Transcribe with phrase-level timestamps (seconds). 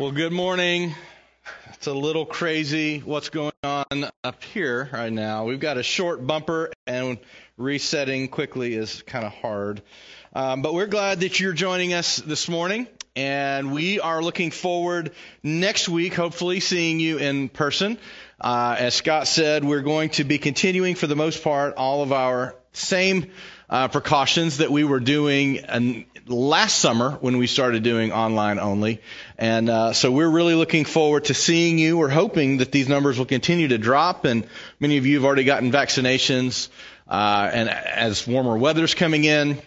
[0.00, 0.94] Well, good morning.
[1.74, 5.44] It's a little crazy what's going on up here right now.
[5.44, 7.18] We've got a short bumper, and
[7.58, 9.82] resetting quickly is kind of hard.
[10.32, 15.12] Um, but we're glad that you're joining us this morning, and we are looking forward
[15.42, 17.98] next week, hopefully, seeing you in person.
[18.40, 22.10] Uh, as Scott said, we're going to be continuing, for the most part, all of
[22.10, 23.30] our same
[23.70, 29.00] uh, precautions that we were doing last summer when we started doing online only.
[29.38, 31.96] And uh, so we're really looking forward to seeing you.
[31.96, 34.46] We're hoping that these numbers will continue to drop, and
[34.80, 36.68] many of you have already gotten vaccinations.
[37.08, 39.60] Uh, and as warmer weather's coming in,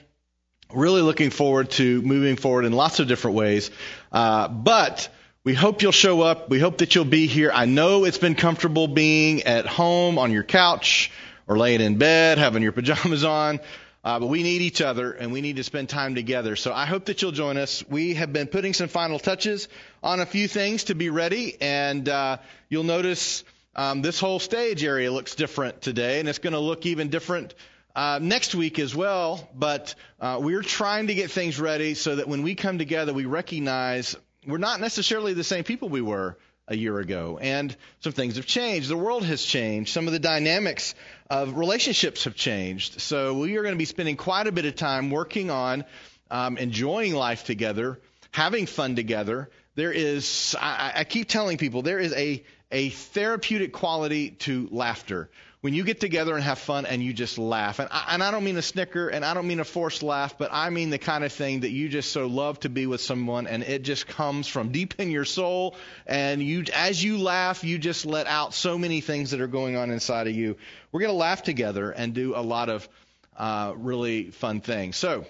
[0.73, 3.71] really looking forward to moving forward in lots of different ways.
[4.11, 5.09] Uh, but
[5.45, 6.49] we hope you'll show up.
[6.49, 7.51] We hope that you'll be here.
[7.53, 11.11] I know it's been comfortable being at home on your couch
[11.47, 13.59] or laying in bed, having your pajamas on.
[14.03, 16.55] Uh, but we need each other and we need to spend time together.
[16.57, 17.83] So I hope that you'll join us.
[17.87, 19.69] We have been putting some final touches
[20.01, 24.83] on a few things to be ready, and uh, you'll notice um, this whole stage
[24.83, 27.55] area looks different today, and it's going to look even different
[27.95, 29.49] uh, next week as well.
[29.55, 33.25] But uh, we're trying to get things ready so that when we come together, we
[33.25, 37.39] recognize we're not necessarily the same people we were a year ago.
[37.41, 38.89] And some things have changed.
[38.89, 39.91] The world has changed.
[39.91, 40.95] Some of the dynamics
[41.29, 43.01] of relationships have changed.
[43.01, 45.85] So we are going to be spending quite a bit of time working on
[46.29, 47.99] um, enjoying life together,
[48.31, 49.49] having fun together.
[49.75, 55.29] There is, I, I keep telling people, there is a, a therapeutic quality to laughter
[55.63, 57.79] when you get together and have fun and you just laugh.
[57.79, 60.37] And I, and I don't mean a snicker and I don't mean a forced laugh,
[60.37, 62.99] but I mean the kind of thing that you just so love to be with
[62.99, 65.77] someone and it just comes from deep in your soul.
[66.05, 69.77] And you, as you laugh, you just let out so many things that are going
[69.77, 70.57] on inside of you.
[70.91, 72.89] We're going to laugh together and do a lot of
[73.37, 74.97] uh, really fun things.
[74.97, 75.25] So,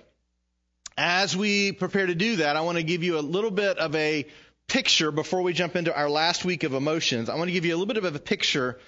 [0.98, 3.96] as we prepare to do that, I want to give you a little bit of
[3.96, 4.26] a
[4.68, 7.30] picture before we jump into our last week of emotions.
[7.30, 8.80] I want to give you a little bit of a picture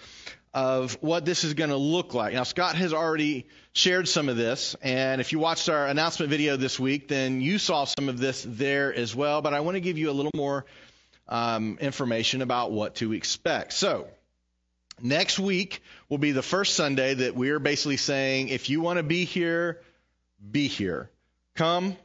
[0.56, 2.34] of what this is going to look like.
[2.34, 6.56] Now, Scott has already shared some of this, and if you watched our announcement video
[6.56, 9.42] this week, then you saw some of this there as well.
[9.42, 10.66] But I want to give you a little more
[11.28, 13.74] um, information about what to expect.
[13.74, 14.08] So,
[15.02, 19.04] next week will be the first Sunday that we're basically saying if you want to
[19.04, 19.82] be here,
[20.52, 21.10] be here.
[21.56, 21.98] Come,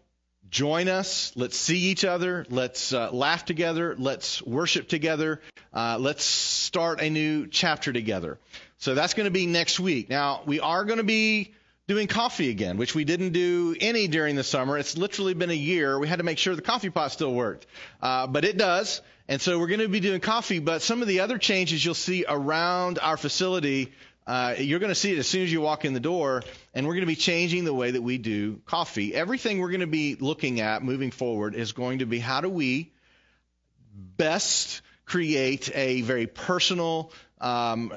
[0.50, 1.32] join us.
[1.36, 2.44] Let's see each other.
[2.50, 3.94] Let's uh, laugh together.
[3.98, 5.40] Let's worship together.
[5.72, 8.38] Uh, let's start a new chapter together.
[8.78, 10.10] So that's going to be next week.
[10.10, 11.54] Now, we are going to be
[11.86, 14.78] doing coffee again, which we didn't do any during the summer.
[14.78, 15.98] It's literally been a year.
[15.98, 17.66] We had to make sure the coffee pot still worked,
[18.00, 19.02] uh, but it does.
[19.28, 21.94] And so we're going to be doing coffee, but some of the other changes you'll
[21.94, 23.92] see around our facility
[24.30, 26.86] uh, you're going to see it as soon as you walk in the door, and
[26.86, 29.12] we're going to be changing the way that we do coffee.
[29.12, 32.48] Everything we're going to be looking at moving forward is going to be how do
[32.48, 32.92] we
[33.92, 37.92] best create a very personal um,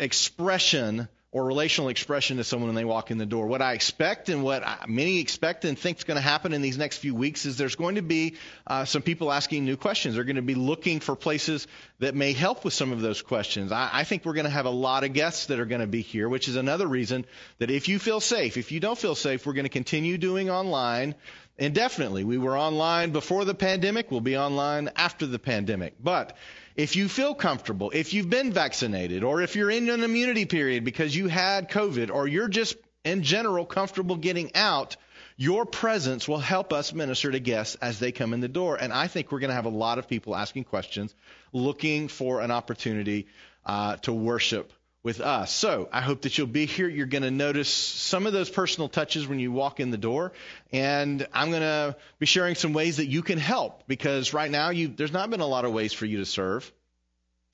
[0.00, 3.46] expression or relational expression to someone when they walk in the door.
[3.46, 6.78] What I expect and what many expect and think is going to happen in these
[6.78, 10.14] next few weeks is there's going to be uh, some people asking new questions.
[10.14, 11.66] They're going to be looking for places
[11.98, 13.72] that may help with some of those questions.
[13.72, 15.86] I, I think we're going to have a lot of guests that are going to
[15.86, 17.26] be here, which is another reason
[17.58, 20.48] that if you feel safe, if you don't feel safe, we're going to continue doing
[20.48, 21.14] online
[21.58, 22.24] indefinitely.
[22.24, 24.10] We were online before the pandemic.
[24.10, 25.94] We'll be online after the pandemic.
[26.02, 26.36] But
[26.78, 30.84] if you feel comfortable, if you've been vaccinated, or if you're in an immunity period
[30.84, 34.96] because you had COVID, or you're just in general comfortable getting out,
[35.36, 38.76] your presence will help us minister to guests as they come in the door.
[38.76, 41.12] And I think we're going to have a lot of people asking questions,
[41.52, 43.26] looking for an opportunity
[43.66, 44.72] uh, to worship
[45.02, 45.52] with us.
[45.52, 46.88] So I hope that you'll be here.
[46.88, 50.32] You're going to notice some of those personal touches when you walk in the door.
[50.72, 54.70] And I'm going to be sharing some ways that you can help because right now
[54.70, 56.70] you, there's not been a lot of ways for you to serve,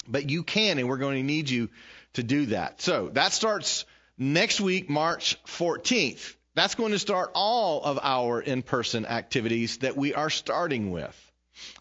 [0.08, 1.68] but you can, and we're going to need you
[2.14, 2.80] to do that.
[2.80, 3.84] So that starts
[4.16, 6.34] next week, March 14th.
[6.54, 11.20] That's going to start all of our in person activities that we are starting with.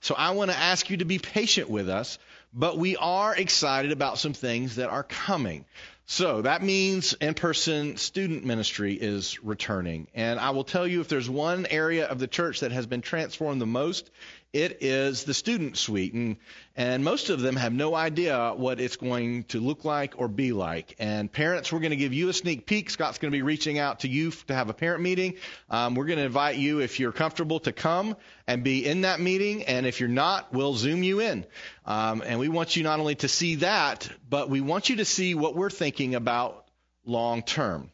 [0.02, 2.18] So I want to ask you to be patient with us
[2.54, 5.66] but we are excited about some things that are coming.
[6.06, 10.08] So that means in person student ministry is returning.
[10.14, 13.02] And I will tell you if there's one area of the church that has been
[13.02, 14.12] transformed the most,
[14.54, 16.14] it is the student suite.
[16.14, 16.38] And,
[16.76, 20.54] and most of them have no idea what it's going to look like or be
[20.54, 20.96] like.
[21.00, 22.92] And parents, we're going to give you a sneak peek.
[22.92, 25.36] Scott's going to be reaching out to you to have a parent meeting.
[25.72, 28.16] Um, we're going to invite you, if you're comfortable, to come
[28.48, 29.64] and be in that meeting.
[29.64, 31.46] And if you're not, we'll Zoom you in.
[31.86, 35.06] Um, and we want you not only to see that, but we want you to
[35.06, 36.68] see what we're thinking about
[37.06, 37.90] long term.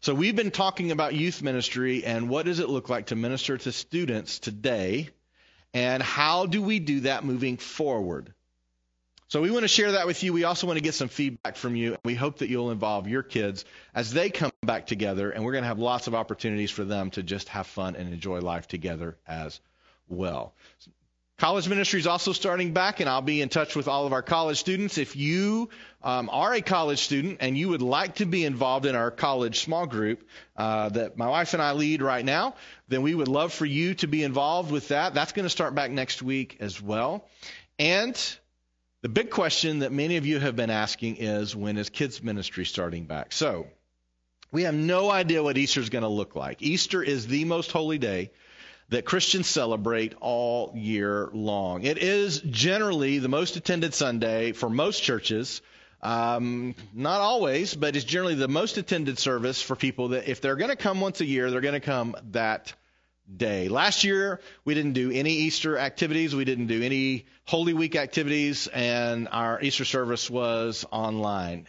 [0.00, 3.58] So we've been talking about youth ministry and what does it look like to minister
[3.58, 5.10] to students today
[5.74, 8.32] and how do we do that moving forward?
[9.28, 10.32] So we want to share that with you.
[10.32, 11.96] We also want to get some feedback from you.
[12.04, 15.64] We hope that you'll involve your kids as they come back together, and we're going
[15.64, 19.16] to have lots of opportunities for them to just have fun and enjoy life together
[19.26, 19.60] as
[20.08, 20.54] well.
[21.38, 24.22] College ministry is also starting back, and I'll be in touch with all of our
[24.22, 24.96] college students.
[24.96, 25.68] If you
[26.02, 29.60] um, are a college student and you would like to be involved in our college
[29.60, 32.54] small group uh, that my wife and I lead right now,
[32.88, 35.12] then we would love for you to be involved with that.
[35.12, 37.28] That's going to start back next week as well.
[37.78, 38.18] And
[39.02, 42.64] the big question that many of you have been asking is when is kids ministry
[42.64, 43.32] starting back?
[43.32, 43.66] So
[44.52, 46.62] we have no idea what Easter is going to look like.
[46.62, 48.30] Easter is the most holy day
[48.88, 51.82] that Christians celebrate all year long.
[51.84, 55.60] It is generally the most attended Sunday for most churches.
[56.02, 60.56] Um, not always, but it's generally the most attended service for people that if they're
[60.56, 62.74] going to come once a year, they're going to come that
[63.34, 63.68] day.
[63.68, 66.34] Last year, we didn't do any Easter activities.
[66.34, 71.66] We didn't do any Holy Week activities, and our Easter service was online.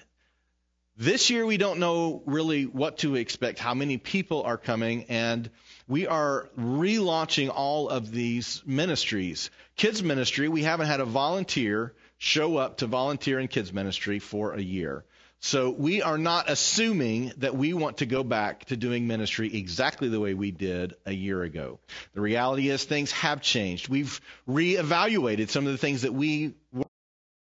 [0.99, 5.47] This year, we don't know really what to expect, how many people are coming, and
[5.87, 9.51] we are relaunching all of these ministries.
[9.75, 14.53] Kids ministry, we haven't had a volunteer show up to volunteer in kids ministry for
[14.53, 15.05] a year.
[15.39, 20.09] So we are not assuming that we want to go back to doing ministry exactly
[20.09, 21.77] the way we did a year ago.
[22.15, 23.87] The reality is things have changed.
[23.87, 26.85] We've reevaluated some of the things that we were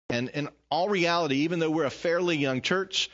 [0.09, 3.09] and in all reality, even though we're a fairly young church,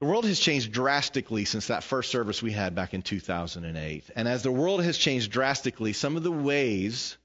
[0.00, 4.04] the world has changed drastically since that first service we had back in 2008.
[4.14, 7.16] And as the world has changed drastically, some of the ways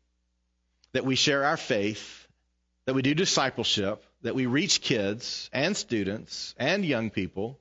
[0.94, 2.28] that we share our faith,
[2.86, 7.60] that we do discipleship, that we reach kids and students and young people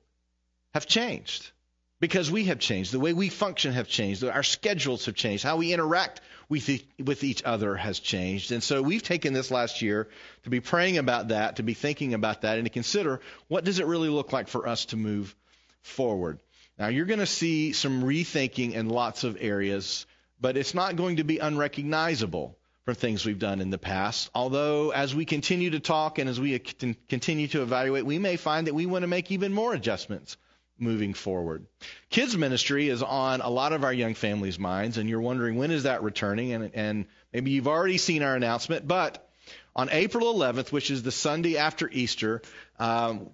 [0.73, 1.51] have changed
[1.99, 2.91] because we have changed.
[2.91, 4.23] The way we function have changed.
[4.23, 5.43] Our schedules have changed.
[5.43, 6.69] How we interact with,
[7.03, 8.51] with each other has changed.
[8.51, 10.09] And so we've taken this last year
[10.43, 13.79] to be praying about that, to be thinking about that, and to consider what does
[13.79, 15.35] it really look like for us to move
[15.81, 16.39] forward.
[16.77, 20.05] Now, you're going to see some rethinking in lots of areas,
[20.41, 24.29] but it's not going to be unrecognizable from things we've done in the past.
[24.35, 28.67] Although, as we continue to talk and as we continue to evaluate, we may find
[28.67, 30.37] that we want to make even more adjustments
[30.79, 31.65] moving forward.
[32.09, 35.71] Kids ministry is on a lot of our young families' minds, and you're wondering when
[35.71, 36.53] is that returning?
[36.53, 39.29] And, and maybe you've already seen our announcement, but
[39.75, 42.41] on April 11th, which is the Sunday after Easter,
[42.79, 43.29] um,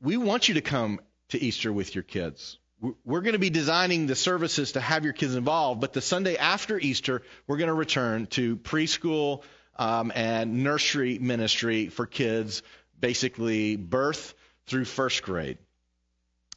[0.00, 2.58] we want you to come to Easter with your kids.
[2.80, 6.36] We're going to be designing the services to have your kids involved, but the Sunday
[6.36, 9.42] after Easter, we're going to return to preschool
[9.76, 12.62] um, and nursery ministry for kids,
[13.00, 14.34] basically birth
[14.66, 15.58] through first grade.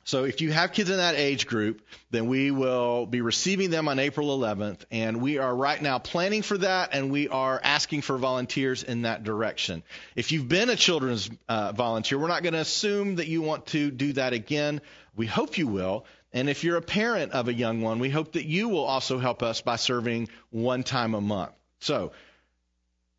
[0.04, 3.88] So if you have kids in that age group, then we will be receiving them
[3.88, 8.02] on April 11th, and we are right now planning for that, and we are asking
[8.02, 9.84] for volunteers in that direction.
[10.16, 13.68] If you've been a children's uh, volunteer, we're not going to assume that you want
[13.68, 14.82] to do that again.
[15.16, 16.06] We hope you will.
[16.34, 19.20] And if you're a parent of a young one, we hope that you will also
[19.20, 21.52] help us by serving one time a month.
[21.80, 22.14] So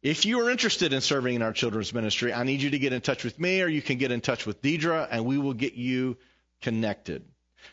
[0.02, 2.92] if you are interested in serving in our children's ministry, I need you to get
[2.92, 5.54] in touch with me, or you can get in touch with Deidre, and we will
[5.54, 6.16] get you
[6.62, 7.24] connected.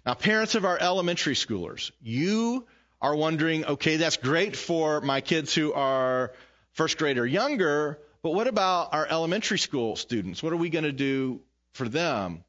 [0.06, 2.68] Now, parents of our elementary schoolers, you
[3.02, 6.34] are wondering, okay, that's great for my kids who are
[6.74, 10.44] first grade or younger, but what about our elementary school students?
[10.44, 11.42] What are we going to do
[11.74, 12.44] for them?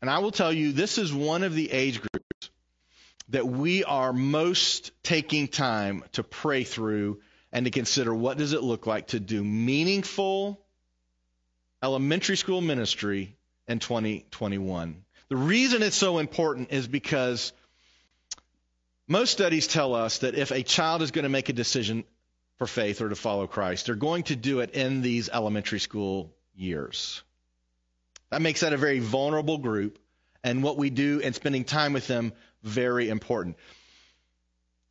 [0.00, 2.50] And I will tell you, this is one of the age groups
[3.28, 7.20] that we are most taking time to pray through
[7.52, 10.60] and to consider what does it look like to do meaningful
[11.82, 13.36] elementary school ministry
[13.68, 15.04] in 2021.
[15.32, 17.54] The reason it's so important is because
[19.08, 22.04] most studies tell us that if a child is going to make a decision
[22.58, 26.34] for faith or to follow Christ, they're going to do it in these elementary school
[26.54, 27.22] years.
[28.28, 29.98] That makes that a very vulnerable group,
[30.44, 33.56] and what we do and spending time with them very important.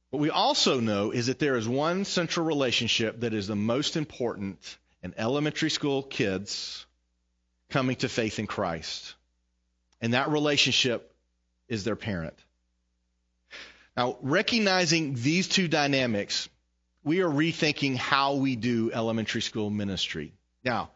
[0.10, 3.96] What we also know is that there is one central relationship that is the most
[3.96, 4.58] important
[5.04, 6.88] in elementary school kids
[7.70, 9.14] coming to faith in Christ.
[10.01, 11.13] And that relationship
[11.67, 12.36] is their parent.
[13.96, 16.50] Now, recognizing these two dynamics,
[17.03, 20.34] we are rethinking how we do elementary school ministry.
[20.63, 20.91] Now,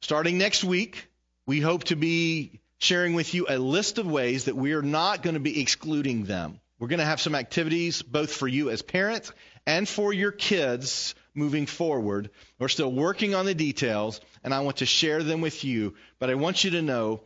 [0.00, 1.08] starting next week,
[1.46, 5.22] we hope to be sharing with you a list of ways that we are not
[5.22, 6.60] going to be excluding them.
[6.78, 9.32] We're going to have some activities both for you as parents
[9.66, 12.30] and for your kids moving forward.
[12.58, 15.94] We're still working on the details, and I want to share them with you.
[16.18, 17.20] But I want you to know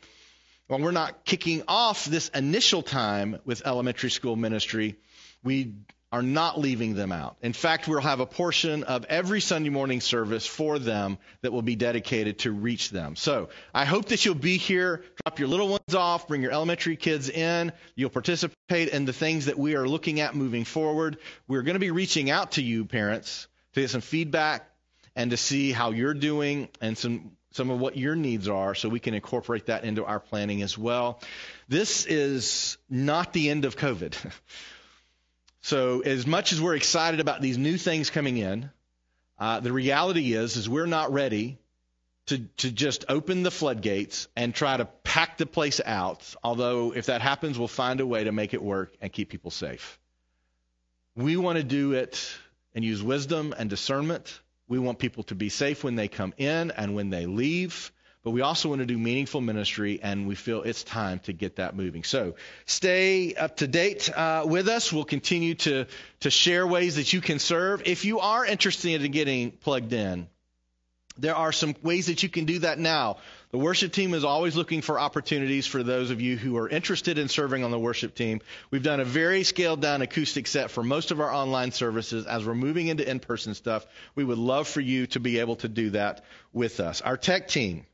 [0.74, 4.96] while we're not kicking off this initial time with elementary school ministry,
[5.44, 5.72] we
[6.10, 7.36] are not leaving them out.
[7.42, 11.62] In fact, we'll have a portion of every Sunday morning service for them that will
[11.62, 13.14] be dedicated to reach them.
[13.14, 16.96] So I hope that you'll be here, drop your little ones off, bring your elementary
[16.96, 17.70] kids in.
[17.94, 21.18] You'll participate in the things that we are looking at moving forward.
[21.46, 24.68] We're going to be reaching out to you, parents, to get some feedback
[25.14, 28.88] and to see how you're doing and some some of what your needs are so
[28.88, 31.20] we can incorporate that into our planning as well.
[31.68, 34.14] This is not the end of COVID.
[35.64, 38.68] So as much as we're excited about these new things coming in,
[39.38, 41.56] uh, the reality is is we're not ready
[42.26, 46.34] to to just open the floodgates and try to pack the place out.
[46.44, 49.50] Although if that happens, we'll find a way to make it work and keep people
[49.50, 49.98] safe.
[51.16, 52.36] We want to do it
[52.74, 54.38] and use wisdom and discernment.
[54.68, 57.92] We want people to be safe when they come in and when they leave
[58.24, 61.56] but we also want to do meaningful ministry, and we feel it's time to get
[61.56, 62.04] that moving.
[62.04, 64.90] So stay up to date uh, with us.
[64.90, 65.86] We'll continue to,
[66.20, 67.82] to share ways that you can serve.
[67.84, 70.26] If you are interested in getting plugged in,
[71.18, 73.18] there are some ways that you can do that now.
[73.54, 77.18] The worship team is always looking for opportunities for those of you who are interested
[77.18, 78.40] in serving on the worship team.
[78.72, 82.26] We've done a very scaled down acoustic set for most of our online services.
[82.26, 85.54] As we're moving into in person stuff, we would love for you to be able
[85.54, 87.00] to do that with us.
[87.00, 87.86] Our tech team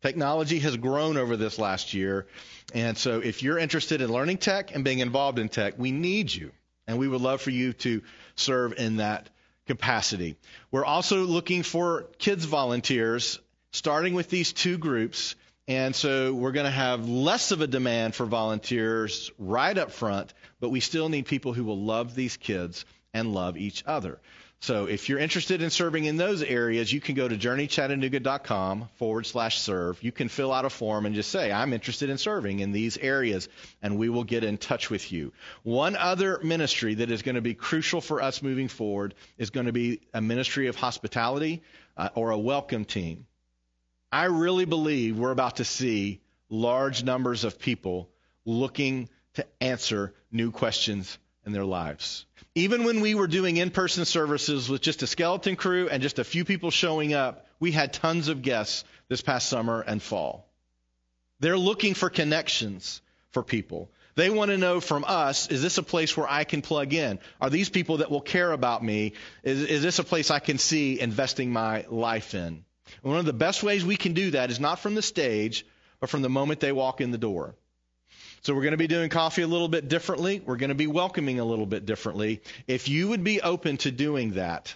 [0.00, 2.26] Technology has grown over this last year.
[2.72, 6.32] And so if you're interested in learning tech and being involved in tech, we need
[6.34, 6.50] you.
[6.86, 8.00] And we would love for you to
[8.36, 9.28] serve in that
[9.66, 10.36] capacity.
[10.70, 13.38] We're also looking for kids volunteers,
[13.74, 15.34] starting with these two groups.
[15.66, 20.32] And so we're going to have less of a demand for volunteers right up front,
[20.60, 24.20] but we still need people who will love these kids and love each other.
[24.60, 29.26] So if you're interested in serving in those areas, you can go to journeychattanooga.com forward
[29.26, 30.00] slash serve.
[30.04, 32.96] You can fill out a form and just say, I'm interested in serving in these
[32.96, 33.48] areas,
[33.82, 35.32] and we will get in touch with you.
[35.64, 39.66] One other ministry that is going to be crucial for us moving forward is going
[39.66, 41.62] to be a ministry of hospitality
[41.96, 43.26] uh, or a welcome team.
[44.14, 48.08] I really believe we're about to see large numbers of people
[48.44, 52.24] looking to answer new questions in their lives.
[52.54, 56.20] Even when we were doing in person services with just a skeleton crew and just
[56.20, 60.46] a few people showing up, we had tons of guests this past summer and fall.
[61.40, 63.02] They're looking for connections
[63.32, 63.90] for people.
[64.14, 67.18] They want to know from us, is this a place where I can plug in?
[67.40, 69.14] Are these people that will care about me?
[69.42, 72.64] Is, is this a place I can see investing my life in?
[73.02, 75.66] And one of the best ways we can do that is not from the stage,
[76.00, 77.54] but from the moment they walk in the door.
[78.42, 80.42] So we're going to be doing coffee a little bit differently.
[80.44, 82.42] We're going to be welcoming a little bit differently.
[82.66, 84.74] If you would be open to doing that,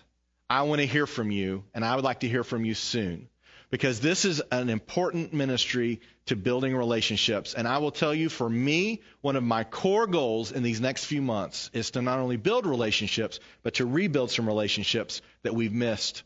[0.48, 3.28] I want to hear from you, and I would like to hear from you soon.
[3.70, 7.52] Because this is an important ministry to building relationships.
[7.52, 11.04] And I will tell you, for me, one of my core goals in these next
[11.04, 15.74] few months is to not only build relationships, but to rebuild some relationships that we've
[15.74, 16.22] missed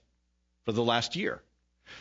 [0.65, 1.43] for the last year.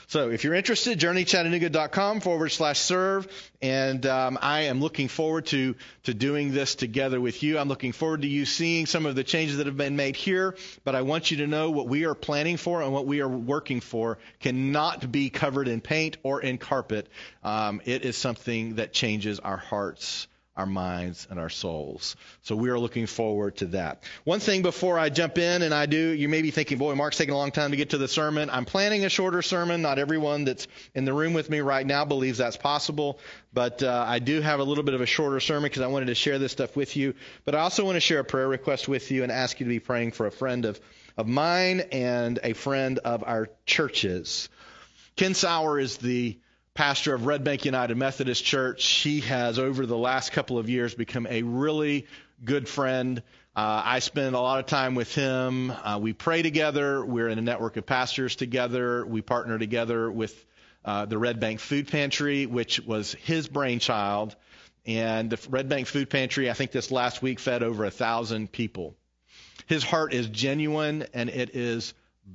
[0.08, 3.28] So if you're interested, journeychattanooga.com forward slash serve.
[3.62, 7.58] And um, I am looking forward to, to doing this together with you.
[7.58, 10.56] I'm looking forward to you seeing some of the changes that have been made here.
[10.84, 13.30] But I want you to know what we are planning for and what we are
[13.30, 17.08] working for cannot be covered in paint or in carpet.
[17.44, 22.18] Um, it is something that changes our hearts our minds and our souls.
[22.42, 24.04] So we are looking forward to that.
[24.26, 27.18] One thing before I jump in, and I do, you may be thinking, boy, Mark's
[27.18, 28.50] taking a long time to get to the sermon.
[28.50, 29.82] I'm planning a shorter sermon.
[29.82, 33.20] Not everyone that's in the room with me right now believes that's possible,
[33.54, 36.08] but uh, I do have a little bit of a shorter sermon because I wanted
[36.08, 37.14] to share this stuff with you.
[37.46, 39.70] But I also want to share a prayer request with you and ask you to
[39.70, 40.82] be praying for a friend of,
[41.16, 44.50] of mine and a friend of our churches.
[45.16, 46.38] Ken Sauer is the
[46.74, 48.86] pastor of Red Bank United Methodist Church.
[48.86, 52.08] He has, over the last couple of years, become a really
[52.44, 53.22] good friend.
[53.56, 55.72] Uh, I spend a lot of time with him.
[55.72, 57.06] Uh, we pray together.
[57.06, 59.06] We're in a network of pastors together.
[59.06, 60.46] We partner together with
[60.86, 64.36] uh, the Red Bank Food Pantry, which was his brainchild.
[64.86, 68.52] And the Red Bank Food Pantry, I think this last week, fed over a thousand
[68.52, 68.96] people.
[69.68, 71.94] His heart is genuine and it is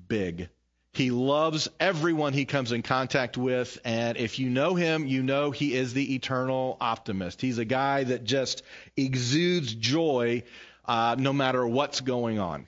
[0.09, 0.49] big.
[0.97, 3.79] He loves everyone he comes in contact with.
[3.85, 7.43] And if you know him, you know he is the eternal optimist.
[7.43, 8.63] He's a guy that just
[8.97, 10.45] exudes joy
[10.87, 12.67] uh, no matter what's going on.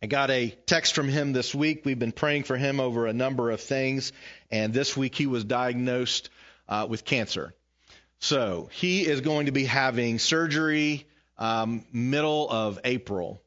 [0.00, 1.82] I got a text from him this week.
[1.84, 4.12] We've been praying for him over a number of things.
[4.48, 6.30] And this week he was diagnosed
[6.68, 7.52] uh, with cancer.
[8.20, 11.04] So he is going to be having surgery
[11.36, 13.42] um, middle of April.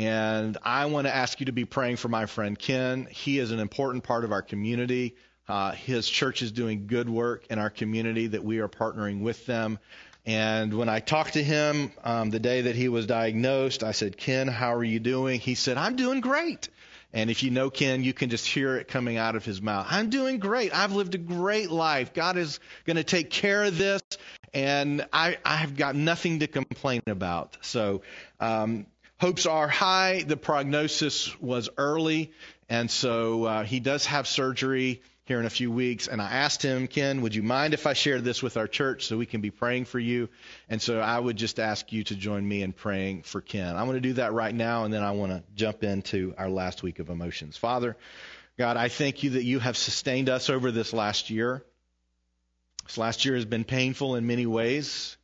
[0.00, 3.06] And I want to ask you to be praying for my friend Ken.
[3.10, 5.14] He is an important part of our community.
[5.46, 9.44] Uh, his church is doing good work in our community that we are partnering with
[9.44, 9.78] them.
[10.24, 14.16] And when I talked to him um, the day that he was diagnosed, I said,
[14.16, 15.38] Ken, how are you doing?
[15.38, 16.70] He said, I'm doing great.
[17.12, 19.86] And if you know Ken, you can just hear it coming out of his mouth.
[19.90, 20.74] I'm doing great.
[20.74, 22.14] I've lived a great life.
[22.14, 24.00] God is going to take care of this,
[24.54, 27.58] and I, I've got nothing to complain about.
[27.60, 28.00] So,
[28.38, 28.86] um,
[29.20, 30.24] hopes are high.
[30.26, 32.32] The prognosis was early,
[32.68, 36.08] and so uh, he does have surgery here in a few weeks.
[36.08, 39.06] And I asked him, Ken, would you mind if I shared this with our church
[39.06, 40.28] so we can be praying for you?
[40.68, 43.76] And so I would just ask you to join me in praying for Ken.
[43.76, 46.48] I'm going to do that right now, and then I want to jump into our
[46.48, 47.56] last week of emotions.
[47.56, 47.96] Father,
[48.58, 51.62] God, I thank you that you have sustained us over this last year.
[52.86, 55.16] This last year has been painful in many ways.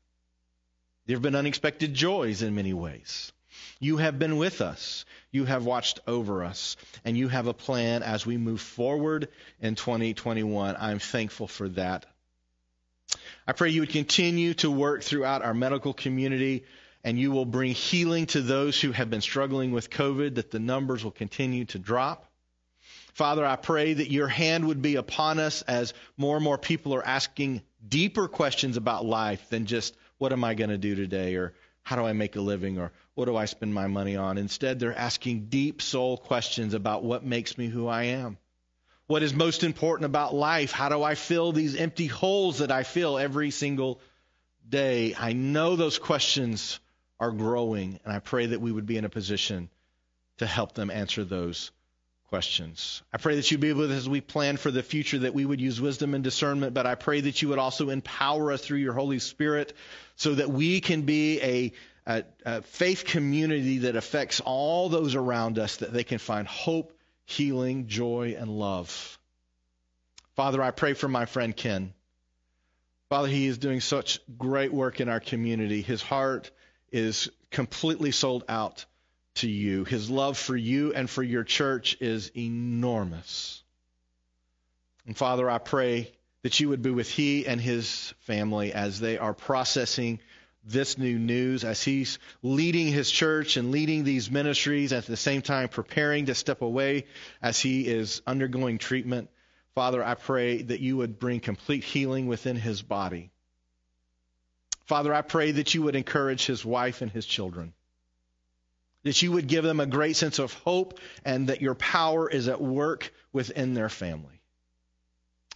[1.06, 3.32] There have been unexpected joys in many ways.
[3.80, 5.04] You have been with us.
[5.30, 6.76] You have watched over us.
[7.04, 9.28] And you have a plan as we move forward
[9.60, 10.76] in 2021.
[10.78, 12.06] I'm thankful for that.
[13.46, 16.64] I pray you would continue to work throughout our medical community
[17.04, 20.58] and you will bring healing to those who have been struggling with COVID, that the
[20.58, 22.28] numbers will continue to drop.
[23.14, 26.94] Father, I pray that your hand would be upon us as more and more people
[26.94, 31.36] are asking deeper questions about life than just, what am I going to do today?
[31.36, 31.54] Or
[31.86, 32.78] how do I make a living?
[32.78, 34.38] Or what do I spend my money on?
[34.38, 38.38] Instead, they're asking deep soul questions about what makes me who I am.
[39.06, 40.72] What is most important about life?
[40.72, 44.00] How do I fill these empty holes that I feel every single
[44.68, 45.14] day?
[45.16, 46.80] I know those questions
[47.20, 49.70] are growing, and I pray that we would be in a position
[50.38, 51.70] to help them answer those
[52.28, 53.02] questions.
[53.12, 55.44] I pray that you be with us as we plan for the future, that we
[55.44, 58.78] would use wisdom and discernment, but I pray that you would also empower us through
[58.78, 59.74] your Holy Spirit
[60.16, 61.72] so that we can be a
[62.06, 66.92] a, a faith community that affects all those around us, that they can find hope,
[67.24, 69.18] healing, joy, and love.
[70.36, 71.92] Father, I pray for my friend Ken.
[73.08, 75.82] Father, he is doing such great work in our community.
[75.82, 76.50] His heart
[76.92, 78.84] is completely sold out
[79.36, 79.84] to you.
[79.84, 83.62] His love for you and for your church is enormous.
[85.06, 89.18] And Father, I pray that you would be with he and his family as they
[89.18, 90.20] are processing
[90.66, 95.42] this new news as he's leading his church and leading these ministries at the same
[95.42, 97.06] time preparing to step away
[97.40, 99.30] as he is undergoing treatment.
[99.74, 103.30] Father, I pray that you would bring complete healing within his body.
[104.86, 107.72] Father, I pray that you would encourage his wife and his children,
[109.06, 112.48] that you would give them a great sense of hope and that your power is
[112.48, 114.40] at work within their family.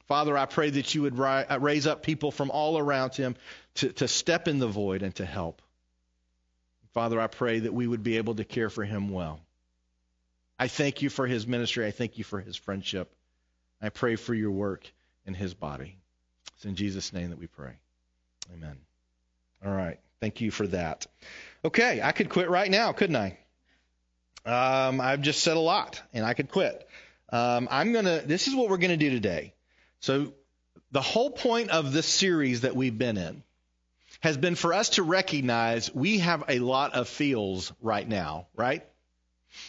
[0.07, 3.35] Father, I pray that you would uh, raise up people from all around him
[3.75, 5.63] to, to step in the void and to help.
[6.95, 9.41] Father, I pray that we would be able to care for him well.
[10.57, 11.85] I thank you for his ministry.
[11.87, 13.13] I thank you for his friendship.
[13.83, 14.89] I pray for your work
[15.27, 15.97] in his body.
[16.55, 17.73] It's in Jesus' name that we pray.
[18.55, 18.77] Amen.
[19.65, 19.99] All right.
[20.21, 21.07] Thank you for that.
[21.65, 23.37] Okay, I could quit right now, couldn't I?
[24.47, 26.89] Um, I've just said a lot, and I could quit.
[27.31, 28.23] Um, I'm gonna.
[28.25, 29.53] This is what we're gonna do today.
[30.01, 30.33] So,
[30.91, 33.43] the whole point of this series that we've been in
[34.21, 38.85] has been for us to recognize we have a lot of feels right now, right?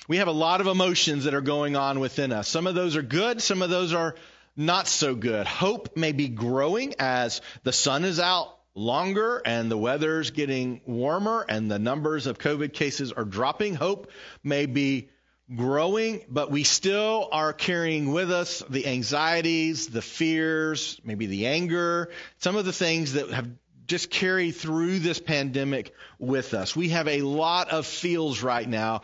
[0.07, 2.47] We have a lot of emotions that are going on within us.
[2.47, 4.15] Some of those are good, some of those are
[4.55, 5.47] not so good.
[5.47, 11.45] Hope may be growing as the sun is out longer and the weather's getting warmer
[11.47, 13.75] and the numbers of COVID cases are dropping.
[13.75, 14.11] Hope
[14.43, 15.09] may be
[15.55, 22.09] growing, but we still are carrying with us the anxieties, the fears, maybe the anger,
[22.37, 23.49] some of the things that have
[23.87, 26.75] just carried through this pandemic with us.
[26.75, 29.01] We have a lot of feels right now.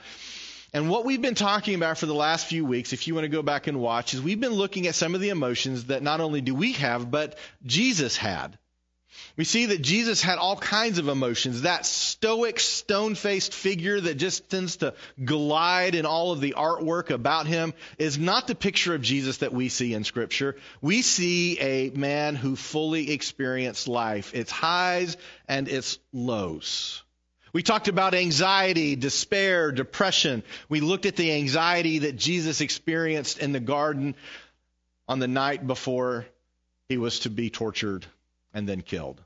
[0.74, 3.30] And what we've been talking about for the last few weeks, if you want to
[3.30, 6.22] go back and watch, is we've been looking at some of the emotions that not
[6.22, 8.58] only do we have, but Jesus had.
[9.38, 11.62] We see that Jesus had all kinds of emotions.
[11.62, 17.12] That stoic, stone faced figure that just tends to glide in all of the artwork
[17.12, 20.56] about him is not the picture of Jesus that we see in Scripture.
[20.82, 27.04] We see a man who fully experienced life, its highs and its lows.
[27.54, 30.44] We talked about anxiety, despair, depression.
[30.68, 34.16] We looked at the anxiety that Jesus experienced in the garden
[35.08, 36.26] on the night before
[36.90, 38.06] he was to be tortured
[38.58, 39.22] and then killed.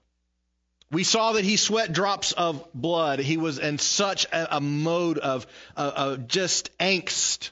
[0.91, 3.19] We saw that he sweat drops of blood.
[3.19, 7.51] He was in such a, mode of, uh, of just angst.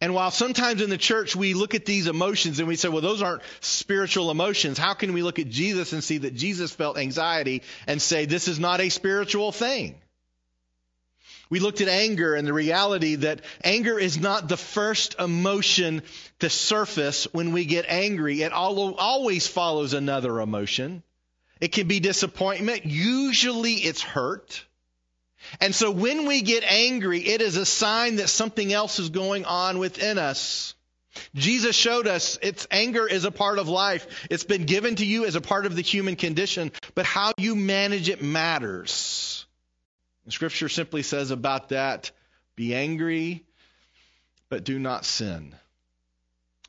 [0.00, 3.02] And while sometimes in the church we look at these emotions and we say, well,
[3.02, 6.96] those aren't spiritual emotions, how can we look at Jesus and see that Jesus felt
[6.96, 10.00] anxiety and say, this is not a spiritual thing?
[11.52, 16.00] We looked at anger and the reality that anger is not the first emotion
[16.38, 18.40] to surface when we get angry.
[18.40, 21.02] It always follows another emotion.
[21.60, 22.86] It can be disappointment.
[22.86, 24.64] Usually it's hurt.
[25.60, 29.44] And so when we get angry, it is a sign that something else is going
[29.44, 30.74] on within us.
[31.34, 34.26] Jesus showed us its anger is a part of life.
[34.30, 37.54] It's been given to you as a part of the human condition, but how you
[37.54, 39.44] manage it matters.
[40.24, 42.10] And scripture simply says about that,
[42.54, 43.44] be angry,
[44.48, 45.54] but do not sin.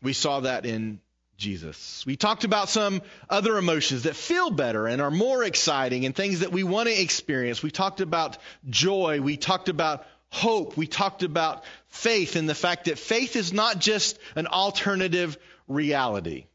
[0.01, 0.99] We saw that in
[1.37, 2.05] Jesus.
[2.05, 6.39] We talked about some other emotions that feel better and are more exciting and things
[6.39, 7.61] that we want to experience.
[7.61, 8.37] We talked about
[8.69, 9.19] joy.
[9.21, 10.77] We talked about hope.
[10.77, 15.37] We talked about faith and the fact that faith is not just an alternative
[15.67, 16.45] reality,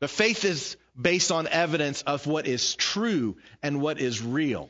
[0.00, 4.68] but faith is based on evidence of what is true and what is real.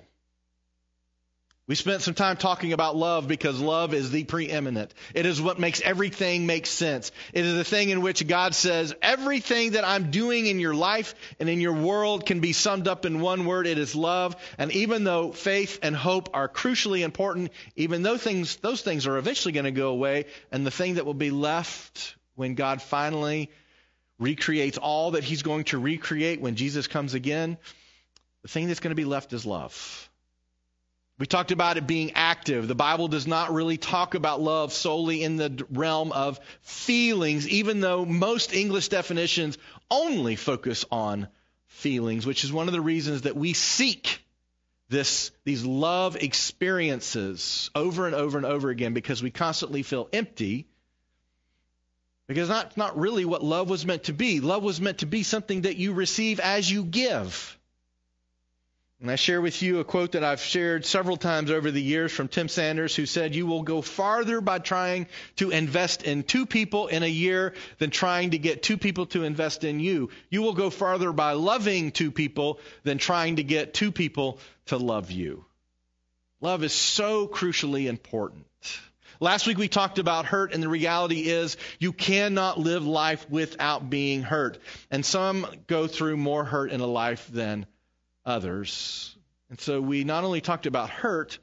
[1.69, 4.95] We spent some time talking about love because love is the preeminent.
[5.15, 7.13] It is what makes everything make sense.
[7.35, 11.15] It is the thing in which God says, everything that I'm doing in your life
[11.39, 13.67] and in your world can be summed up in one word.
[13.67, 14.35] It is love.
[14.57, 19.19] And even though faith and hope are crucially important, even though things, those things are
[19.19, 23.51] eventually going to go away, and the thing that will be left when God finally
[24.19, 27.59] recreates all that he's going to recreate when Jesus comes again,
[28.41, 30.08] the thing that's going to be left is love.
[31.19, 32.69] We talked about it being active.
[32.69, 37.81] The Bible does not really talk about love solely in the realm of feelings, even
[37.81, 39.59] though most English definitions
[39.91, 41.27] only focus on
[41.67, 44.23] feelings, which is one of the reasons that we seek
[44.89, 50.67] this, these love experiences over and over and over again because we constantly feel empty.
[52.29, 54.41] Because that's not really what love was meant to be.
[54.41, 57.58] Love was meant to be something that you receive as you give.
[59.01, 62.11] And I share with you a quote that I've shared several times over the years
[62.11, 65.07] from Tim Sanders, who said, You will go farther by trying
[65.37, 69.23] to invest in two people in a year than trying to get two people to
[69.23, 70.11] invest in you.
[70.31, 74.79] You will go farther by loving two people than trying to get two people to
[74.79, 75.45] love you.
[76.41, 78.47] Love is so crucially important.
[79.21, 83.89] Last week we talked about hurt, and the reality is you cannot live life without
[83.89, 84.59] being hurt.
[84.91, 87.67] And some go through more hurt in a life than
[88.29, 89.17] others.
[89.51, 91.39] And so we not only talked about hurt,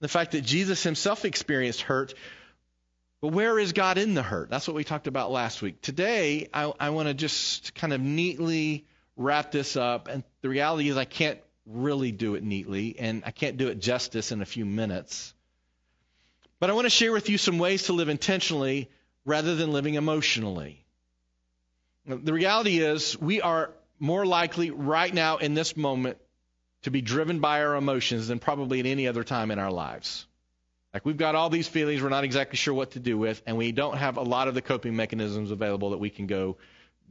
[0.00, 2.14] the fact that Jesus himself experienced hurt,
[3.20, 4.50] but where is God in the hurt?
[4.50, 5.80] That's what we talked about last week.
[5.80, 8.84] Today, I, I want to just kind of neatly
[9.16, 10.08] wrap this up.
[10.08, 13.80] And the reality is, I can't really do it neatly, and I can't do it
[13.80, 15.32] justice in a few minutes.
[16.60, 18.90] But I want to share with you some ways to live intentionally
[19.24, 20.84] rather than living emotionally.
[22.06, 26.18] The reality is, we are more likely right now in this moment
[26.82, 30.26] to be driven by our emotions than probably at any other time in our lives.
[30.94, 33.56] Like we've got all these feelings we're not exactly sure what to do with, and
[33.56, 36.56] we don't have a lot of the coping mechanisms available that we can go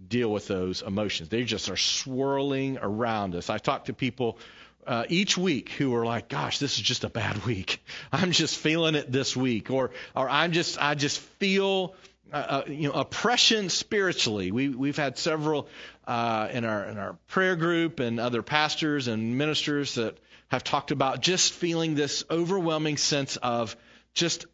[0.08, 1.30] deal with those emotions.
[1.30, 3.50] They just are swirling around us.
[3.50, 4.40] I talk to people
[4.88, 7.84] uh, each week who are like, "Gosh, this is just a bad week.
[8.12, 11.96] I'm just feeling it this week," or "or I'm just I just feel."
[12.32, 14.52] Uh, you know, oppression spiritually.
[14.52, 15.68] We, we've had several
[16.08, 20.92] uh, in our in our prayer group and other pastors and ministers that have talked
[20.92, 23.76] about just feeling this overwhelming sense of
[24.14, 24.46] just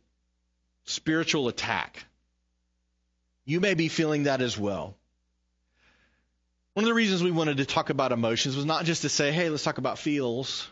[0.83, 2.05] spiritual attack.
[3.45, 4.95] You may be feeling that as well.
[6.73, 9.31] One of the reasons we wanted to talk about emotions was not just to say,
[9.31, 10.69] hey, let's talk about feels.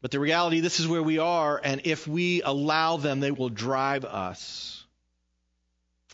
[0.00, 3.48] But the reality, this is where we are, and if we allow them, they will
[3.48, 4.85] drive us.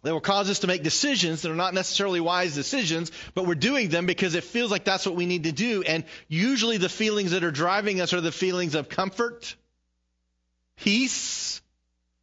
[0.02, 3.54] They will cause us to make decisions that are not necessarily wise decisions, but we're
[3.54, 5.82] doing them because it feels like that's what we need to do.
[5.82, 9.54] And usually the feelings that are driving us are the feelings of comfort,
[10.76, 11.62] peace,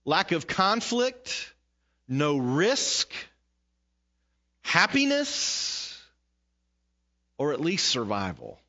[0.04, 1.54] lack of conflict,
[2.08, 3.14] no risk,
[4.62, 5.98] happiness,
[7.38, 8.60] or at least survival.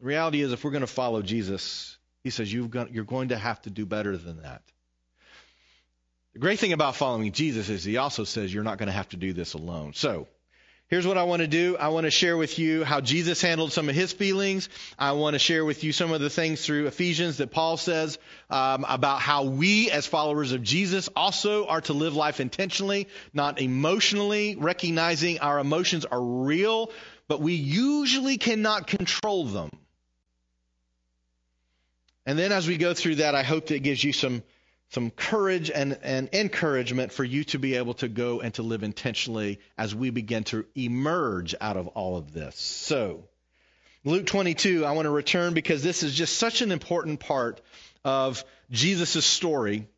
[0.00, 3.62] The reality is, if we're going to follow Jesus, he says you're going to have
[3.62, 4.62] to do better than that.
[6.34, 9.08] The great thing about following Jesus is he also says you're not going to have
[9.10, 9.92] to do this alone.
[9.94, 10.26] So,
[10.88, 11.76] here's what I want to do.
[11.76, 14.68] I want to share with you how Jesus handled some of his feelings.
[14.98, 18.18] I want to share with you some of the things through Ephesians that Paul says
[18.50, 23.60] um, about how we, as followers of Jesus, also are to live life intentionally, not
[23.60, 26.90] emotionally, recognizing our emotions are real,
[27.28, 29.70] but we usually cannot control them.
[32.26, 34.42] And then as we go through that, I hope that it gives you some
[34.90, 38.82] some courage and, and encouragement for you to be able to go and to live
[38.82, 42.56] intentionally as we begin to emerge out of all of this.
[42.56, 43.24] So,
[44.04, 47.60] Luke 22, I want to return because this is just such an important part
[48.04, 49.88] of Jesus' story.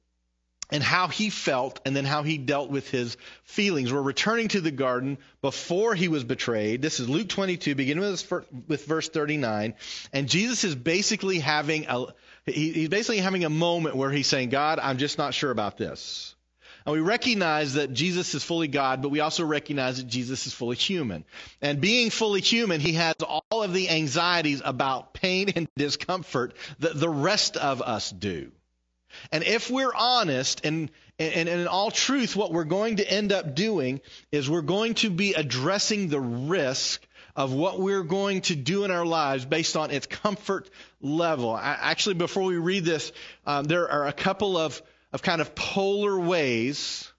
[0.73, 3.93] and how he felt and then how he dealt with his feelings.
[3.93, 6.83] We're returning to the garden before he was betrayed.
[6.83, 8.33] This is Luke 22, beginning with,
[8.67, 9.75] with verse 39.
[10.13, 12.07] And Jesus is basically having a,
[12.47, 16.35] he's basically having a moment where he's saying, God, I'm just not sure about this.
[16.87, 20.55] And we recognize that Jesus is fully God, but we also recognize that Jesus is
[20.55, 21.25] fully human.
[21.61, 26.99] And being fully human, he has all of the anxieties about pain and discomfort that
[26.99, 28.53] the rest of us do.
[29.33, 33.33] And if we're honest and, and, and in all truth, what we're going to end
[33.33, 37.05] up doing is we're going to be addressing the risk
[37.37, 40.71] of what we're going to do in our lives based on its comfort
[41.01, 41.55] level.
[41.55, 43.13] I, actually, before we read this,
[43.47, 44.81] um, there are a couple of,
[45.13, 47.13] of kind of polar ways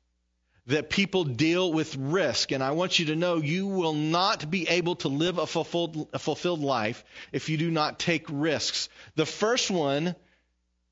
[0.65, 2.51] that people deal with risk.
[2.51, 6.09] And I want you to know you will not be able to live a fulfilled,
[6.11, 8.89] a fulfilled life if you do not take risks.
[9.15, 10.15] The first one,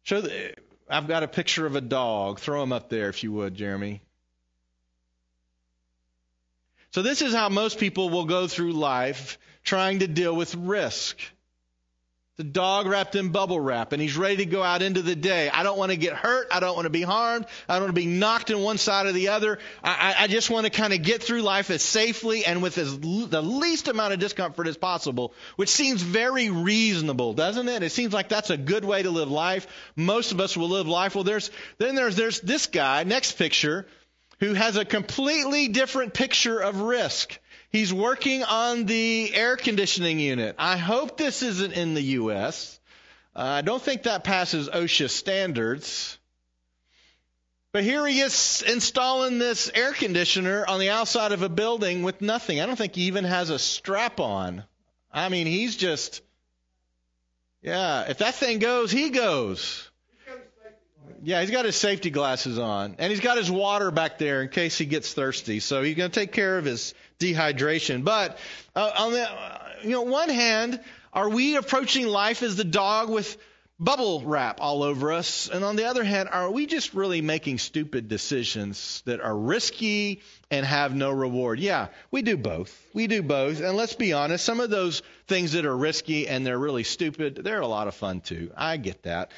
[0.04, 0.54] show the,
[0.88, 2.40] I've got a picture of a dog.
[2.40, 4.02] Throw him up there if you would, Jeremy.
[6.96, 11.20] So, this is how most people will go through life trying to deal with risk.
[12.38, 15.50] The dog wrapped in bubble wrap, and he's ready to go out into the day.
[15.50, 16.48] I don't want to get hurt.
[16.52, 17.48] I don't want to be harmed.
[17.68, 19.60] I don't want to be knocked in one side or the other.
[19.84, 22.98] I, I just want to kind of get through life as safely and with as
[22.98, 27.84] the least amount of discomfort as possible, which seems very reasonable, doesn't it?
[27.84, 29.68] It seems like that's a good way to live life.
[29.98, 31.14] Most of us will live life.
[31.14, 33.86] Well, there's then there's there's this guy, next picture,
[34.40, 37.40] who has a completely different picture of risk.
[37.72, 40.56] He's working on the air conditioning unit.
[40.58, 42.80] I hope this isn't in the U.S.
[43.36, 46.18] Uh, I don't think that passes OSHA standards.
[47.74, 52.22] But here he is installing this air conditioner on the outside of a building with
[52.22, 52.62] nothing.
[52.62, 54.64] I don't think he even has a strap on.
[55.12, 56.22] I mean, he's just,
[57.62, 59.90] yeah, if that thing goes, he goes.
[61.24, 64.50] Yeah, he's got his safety glasses on, and he's got his water back there in
[64.50, 65.60] case he gets thirsty.
[65.60, 68.04] So he's going to take care of his dehydration.
[68.04, 68.38] But
[68.76, 69.28] uh, on the
[69.84, 70.80] you know one hand,
[71.14, 73.38] are we approaching life as the dog with
[73.80, 75.50] bubble wrap all over us?
[75.50, 80.22] And on the other hand, are we just really making stupid decisions that are risky
[80.52, 81.60] and have no reward?
[81.60, 82.76] Yeah, we do both.
[82.94, 83.62] We do both.
[83.62, 87.40] And let's be honest, some of those things that are risky and they're really stupid,
[87.44, 88.52] they're a lot of fun too.
[88.56, 89.32] I get that.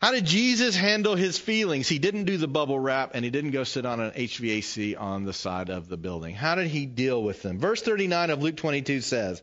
[0.00, 1.86] How did Jesus handle his feelings?
[1.86, 5.24] He didn't do the bubble wrap and he didn't go sit on an HVAC on
[5.24, 6.34] the side of the building.
[6.34, 7.58] How did he deal with them?
[7.58, 9.42] Verse 39 of Luke 22 says,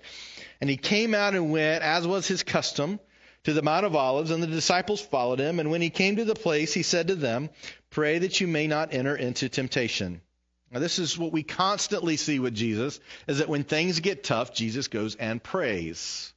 [0.60, 3.00] And he came out and went, as was his custom,
[3.44, 5.60] to the Mount of Olives, and the disciples followed him.
[5.60, 7.52] And when he came to the place, he said to them,
[7.92, 10.22] Pray that you may not enter into temptation.
[10.72, 14.56] Now, this is what we constantly see with Jesus, is that when things get tough,
[14.56, 16.34] Jesus goes and prays.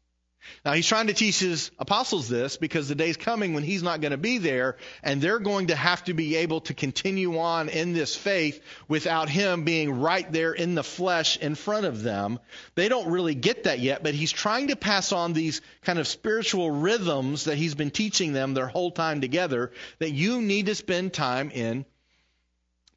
[0.64, 4.00] Now, he's trying to teach his apostles this because the day's coming when he's not
[4.00, 7.68] going to be there, and they're going to have to be able to continue on
[7.68, 12.38] in this faith without him being right there in the flesh in front of them.
[12.74, 16.06] They don't really get that yet, but he's trying to pass on these kind of
[16.06, 20.74] spiritual rhythms that he's been teaching them their whole time together that you need to
[20.74, 21.84] spend time in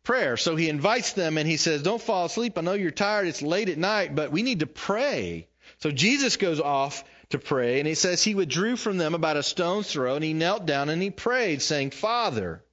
[0.03, 0.38] prayer.
[0.38, 2.58] So he invites them and he says, Don't fall asleep.
[2.58, 3.27] I know you're tired.
[3.27, 5.47] It's late at night, but we need to pray.
[5.79, 7.80] So Jesus goes off to pray.
[7.80, 10.90] And he says he withdrew from them about a stone's throw and he knelt down
[10.90, 12.64] and he prayed, saying, Father,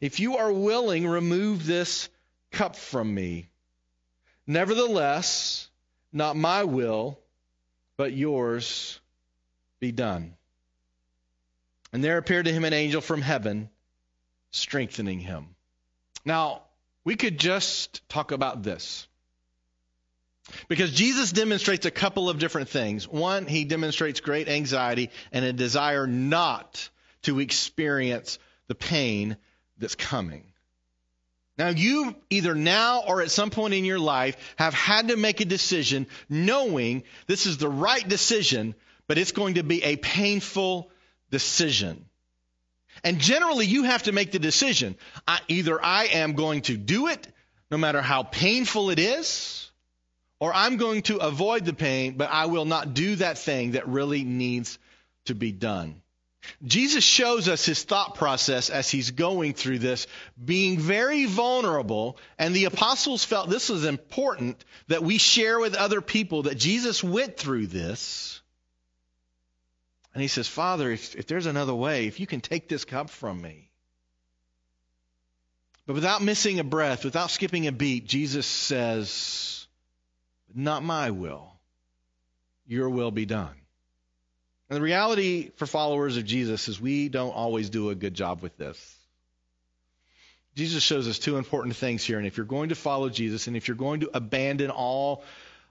[0.00, 2.08] if you are willing, remove this
[2.50, 3.48] cup from me.
[4.46, 5.68] Nevertheless,
[6.12, 7.18] not my will,
[7.96, 9.00] but yours
[9.80, 10.34] be done.
[11.92, 13.70] And there appeared to him an angel from heaven,
[14.50, 15.54] strengthening him.
[16.24, 16.62] Now,
[17.04, 19.07] we could just talk about this.
[20.68, 23.06] Because Jesus demonstrates a couple of different things.
[23.06, 26.88] One, he demonstrates great anxiety and a desire not
[27.22, 29.36] to experience the pain
[29.78, 30.44] that's coming.
[31.58, 35.40] Now, you either now or at some point in your life have had to make
[35.40, 38.76] a decision knowing this is the right decision,
[39.08, 40.90] but it's going to be a painful
[41.30, 42.04] decision.
[43.02, 44.96] And generally, you have to make the decision.
[45.26, 47.26] I, either I am going to do it,
[47.70, 49.67] no matter how painful it is,
[50.40, 53.88] or I'm going to avoid the pain, but I will not do that thing that
[53.88, 54.78] really needs
[55.26, 56.00] to be done.
[56.64, 60.06] Jesus shows us his thought process as he's going through this,
[60.42, 66.00] being very vulnerable, and the apostles felt this was important that we share with other
[66.00, 68.40] people that Jesus went through this.
[70.14, 73.10] And he says, Father, if, if there's another way, if you can take this cup
[73.10, 73.70] from me.
[75.86, 79.66] But without missing a breath, without skipping a beat, Jesus says,
[80.54, 81.52] not my will,
[82.66, 83.54] your will be done.
[84.70, 88.42] And the reality for followers of Jesus is we don't always do a good job
[88.42, 88.94] with this.
[90.54, 92.18] Jesus shows us two important things here.
[92.18, 95.22] And if you're going to follow Jesus and if you're going to abandon all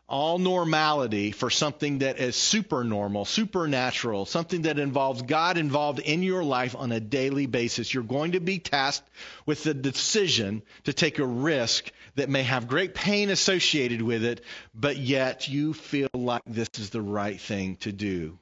[0.09, 6.23] all normality for something that is super normal, supernatural, something that involves God involved in
[6.23, 9.07] your life on a daily basis, you're going to be tasked
[9.45, 14.41] with the decision to take a risk that may have great pain associated with it,
[14.73, 18.39] but yet you feel like this is the right thing to do.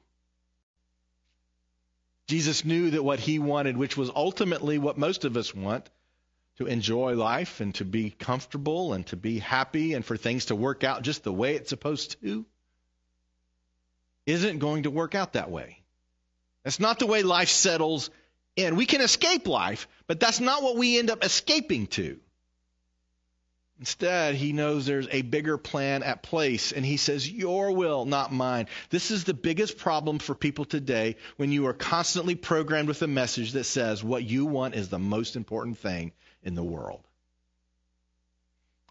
[2.28, 5.88] Jesus knew that what he wanted, which was ultimately what most of us want,
[6.58, 10.54] to enjoy life and to be comfortable and to be happy and for things to
[10.54, 12.46] work out just the way it's supposed to,
[14.24, 15.78] isn't going to work out that way.
[16.64, 18.10] That's not the way life settles
[18.56, 18.76] in.
[18.76, 22.18] We can escape life, but that's not what we end up escaping to.
[23.78, 28.32] Instead, he knows there's a bigger plan at place, and he says, Your will, not
[28.32, 28.68] mine.
[28.88, 33.06] This is the biggest problem for people today when you are constantly programmed with a
[33.06, 36.12] message that says what you want is the most important thing
[36.46, 37.00] in the world.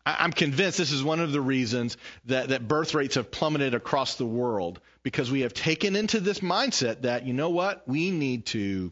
[0.05, 4.15] I'm convinced this is one of the reasons that, that birth rates have plummeted across
[4.15, 8.45] the world because we have taken into this mindset that, you know what, we need
[8.47, 8.91] to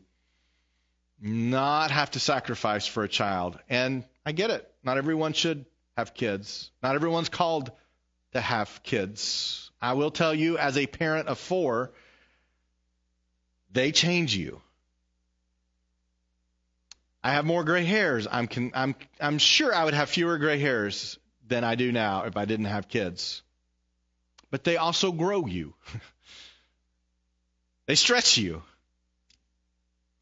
[1.21, 3.59] not have to sacrifice for a child.
[3.69, 4.67] And I get it.
[4.83, 7.71] Not everyone should have kids, not everyone's called
[8.31, 9.69] to have kids.
[9.79, 11.91] I will tell you, as a parent of four,
[13.71, 14.62] they change you.
[17.23, 18.27] I have more gray hairs.
[18.29, 22.23] I'm con- I'm I'm sure I would have fewer gray hairs than I do now
[22.23, 23.41] if I didn't have kids.
[24.51, 25.73] But they also grow you.
[27.87, 28.61] they stretch you.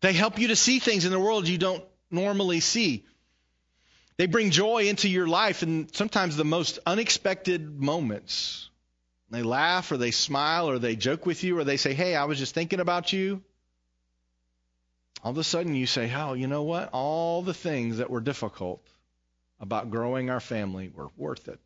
[0.02, 3.06] They help you to see things in the world you don't normally see.
[4.18, 8.70] They bring joy into your life in sometimes the most unexpected moments.
[9.32, 12.26] They laugh or they smile or they joke with you or they say, Hey, I
[12.26, 13.42] was just thinking about you
[15.24, 16.90] all of a sudden you say, oh, you know what?
[16.94, 18.86] All the things that were difficult
[19.60, 21.60] about growing our family were worth it.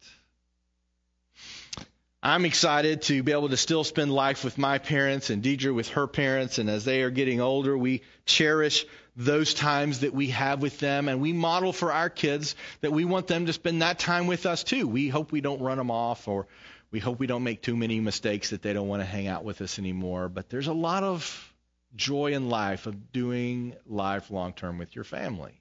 [2.21, 5.89] I'm excited to be able to still spend life with my parents and Deidre with
[5.89, 6.57] her parents.
[6.57, 11.07] And as they are getting older, we cherish those times that we have with them.
[11.07, 14.47] And we model for our kids that we want them to spend that time with
[14.47, 14.87] us too.
[14.87, 16.47] We hope we don't run them off or
[16.89, 19.43] we hope we don't make too many mistakes that they don't want to hang out
[19.43, 20.27] with us anymore.
[20.27, 21.53] But there's a lot of
[21.95, 25.59] joy in life of doing life long term with your family.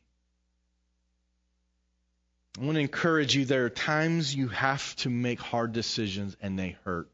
[2.58, 6.58] I want to encourage you there are times you have to make hard decisions and
[6.58, 7.10] they hurt.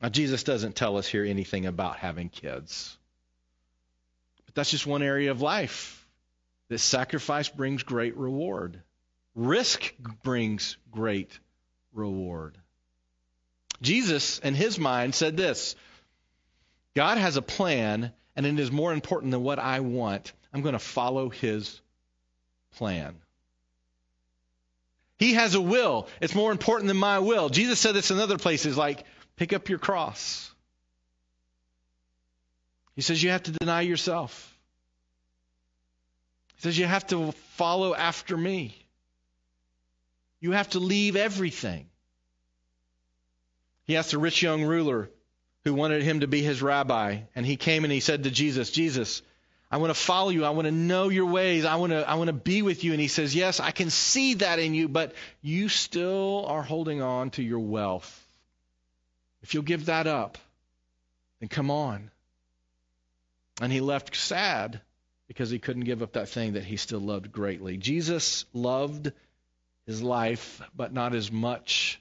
[0.00, 2.96] Now, Jesus doesn't tell us here anything about having kids,
[4.44, 6.04] but that's just one area of life
[6.68, 8.82] that sacrifice brings great reward,
[9.36, 11.38] risk brings great
[11.92, 12.58] reward.
[13.80, 15.76] Jesus, in his mind, said this
[16.94, 20.32] God has a plan, and it is more important than what I want.
[20.52, 21.80] I'm going to follow his
[22.76, 23.14] plan.
[25.18, 26.08] He has a will.
[26.20, 27.48] It's more important than my will.
[27.48, 29.04] Jesus said this in other places, like,
[29.36, 30.50] pick up your cross.
[32.94, 34.58] He says you have to deny yourself.
[36.56, 38.76] He says you have to follow after me.
[40.40, 41.86] You have to leave everything.
[43.84, 45.08] He asked the rich young ruler,
[45.64, 47.20] who wanted him to be his rabbi.
[47.34, 49.22] And he came and he said to Jesus, Jesus,
[49.72, 50.44] I want to follow you.
[50.44, 51.64] I want to know your ways.
[51.64, 52.92] I want to I want to be with you.
[52.92, 57.00] And he says, "Yes, I can see that in you, but you still are holding
[57.00, 58.18] on to your wealth.
[59.42, 60.36] If you'll give that up,
[61.40, 62.10] then come on."
[63.62, 64.82] And he left sad
[65.26, 67.78] because he couldn't give up that thing that he still loved greatly.
[67.78, 69.10] Jesus loved
[69.86, 71.98] his life, but not as much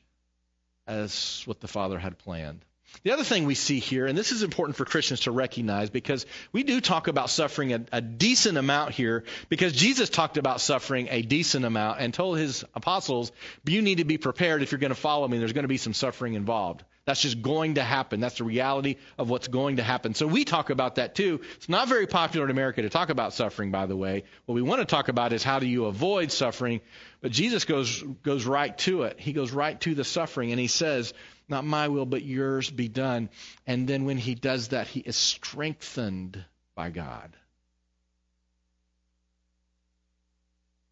[0.87, 2.65] as what the Father had planned.
[3.03, 6.25] The other thing we see here, and this is important for Christians to recognize because
[6.51, 11.07] we do talk about suffering a, a, decent amount here because Jesus talked about suffering
[11.09, 13.31] a decent amount and told his apostles,
[13.65, 15.39] you need to be prepared if you're going to follow me.
[15.39, 16.83] There's going to be some suffering involved.
[17.05, 18.19] That's just going to happen.
[18.19, 20.13] That's the reality of what's going to happen.
[20.13, 21.41] So we talk about that too.
[21.55, 24.23] It's not very popular in America to talk about suffering, by the way.
[24.45, 26.79] What we want to talk about is how do you avoid suffering.
[27.19, 29.19] But Jesus goes, goes right to it.
[29.19, 31.13] He goes right to the suffering and he says,
[31.51, 33.29] not my will, but yours be done.
[33.67, 36.43] And then when he does that, he is strengthened
[36.73, 37.35] by God.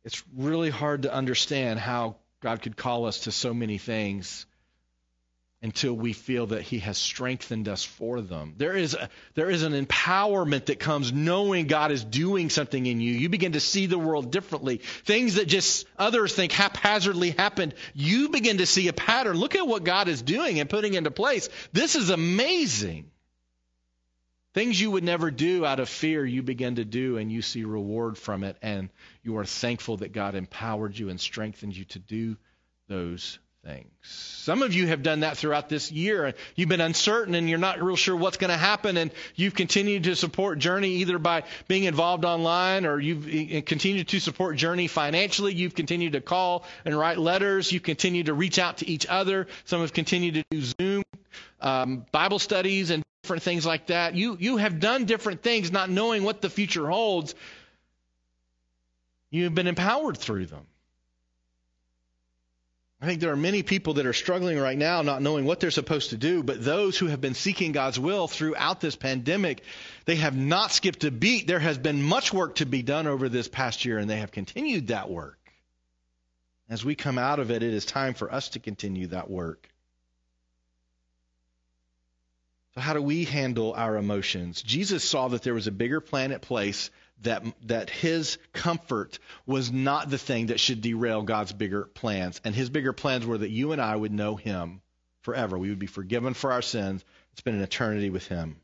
[0.03, 4.45] It's really hard to understand how God could call us to so many things
[5.61, 8.53] until we feel that he has strengthened us for them.
[8.55, 13.01] There is, a, there is an empowerment that comes knowing God is doing something in
[13.01, 13.11] you.
[13.11, 14.77] You begin to see the world differently.
[14.77, 19.35] Things that just others think haphazardly happened, you begin to see a pattern.
[19.37, 21.49] Look at what God is doing and putting into place.
[21.73, 23.11] This is amazing.
[24.53, 27.65] Things you would never do out of fear, you begin to do, and you see
[27.65, 28.89] reward from it, and
[29.23, 32.37] you are thankful that God empowered you and strengthened you to do
[32.87, 33.91] those things.
[34.01, 36.33] Some of you have done that throughout this year.
[36.55, 40.05] You've been uncertain and you're not real sure what's going to happen, and you've continued
[40.05, 44.87] to support Journey either by being involved online or you've eh, continued to support Journey
[44.87, 45.53] financially.
[45.53, 47.71] You've continued to call and write letters.
[47.71, 49.47] You've continued to reach out to each other.
[49.65, 51.03] Some have continued to do Zoom
[51.61, 54.15] um, Bible studies and different things like that.
[54.15, 57.35] You you have done different things, not knowing what the future holds.
[59.31, 60.65] You've been empowered through them.
[63.01, 65.71] I think there are many people that are struggling right now not knowing what they're
[65.71, 69.63] supposed to do, but those who have been seeking God's will throughout this pandemic,
[70.03, 71.47] they have not skipped a beat.
[71.47, 74.31] There has been much work to be done over this past year, and they have
[74.31, 75.37] continued that work.
[76.69, 79.69] As we come out of it, it is time for us to continue that work.
[82.75, 84.61] So, how do we handle our emotions?
[84.61, 86.91] Jesus saw that there was a bigger plan at place
[87.23, 92.39] that that his comfort was not the thing that should derail God's bigger plans.
[92.43, 94.81] And his bigger plans were that you and I would know him
[95.21, 95.57] forever.
[95.57, 97.03] We would be forgiven for our sins,
[97.35, 98.57] spend an eternity with him.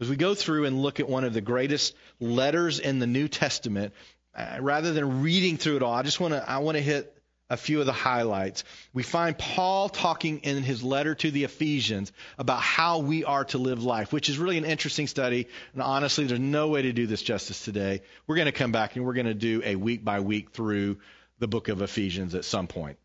[0.00, 3.28] As we go through and look at one of the greatest letters in the New
[3.28, 3.94] Testament,
[4.34, 7.13] uh, rather than reading through it all, I just want to I want to hit
[7.54, 8.64] a few of the highlights.
[8.92, 13.58] We find Paul talking in his letter to the Ephesians about how we are to
[13.58, 15.46] live life, which is really an interesting study.
[15.72, 18.02] And honestly, there's no way to do this justice today.
[18.26, 20.98] We're going to come back and we're going to do a week by week through
[21.38, 22.98] the book of Ephesians at some point.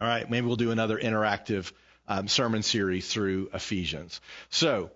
[0.00, 1.70] All right, maybe we'll do another interactive
[2.06, 4.20] um, sermon series through Ephesians.
[4.48, 4.90] So,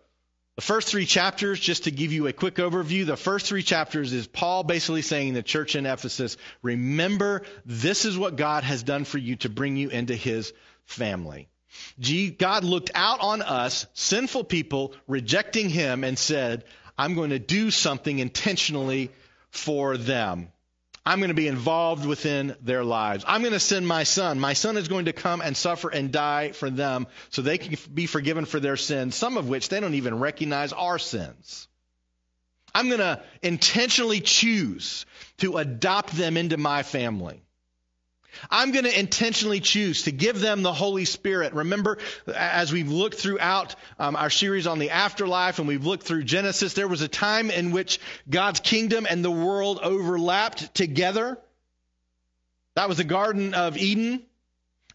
[0.57, 4.13] the first three chapters, just to give you a quick overview, the first three chapters
[4.13, 9.05] is Paul basically saying the church in Ephesus, remember, this is what God has done
[9.05, 10.53] for you to bring you into his
[10.85, 11.49] family.
[12.37, 16.65] God looked out on us, sinful people, rejecting him, and said,
[16.99, 19.11] I'm going to do something intentionally
[19.51, 20.52] for them.
[21.05, 23.25] I'm going to be involved within their lives.
[23.27, 24.39] I'm going to send my son.
[24.39, 27.77] My son is going to come and suffer and die for them so they can
[27.93, 31.67] be forgiven for their sins, some of which they don't even recognize are sins.
[32.75, 35.05] I'm going to intentionally choose
[35.39, 37.43] to adopt them into my family.
[38.51, 41.53] I'm going to intentionally choose to give them the Holy Spirit.
[41.53, 41.99] Remember,
[42.35, 46.75] as we've looked throughout um, our series on the afterlife and we've looked through Genesis,
[46.75, 51.39] there was a time in which God's kingdom and the world overlapped together.
[52.75, 54.23] That was the Garden of Eden.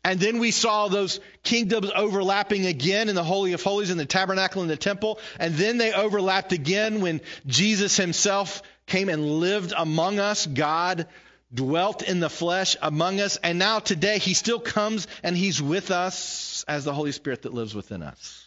[0.04, 4.06] And then we saw those kingdoms overlapping again in the Holy of Holies in the
[4.06, 5.20] tabernacle and the temple.
[5.38, 11.08] And then they overlapped again when Jesus himself came and lived among us, God
[11.54, 15.92] dwelt in the flesh among us, and now today he still comes and he's with
[15.92, 18.46] us as the Holy Spirit that lives within us.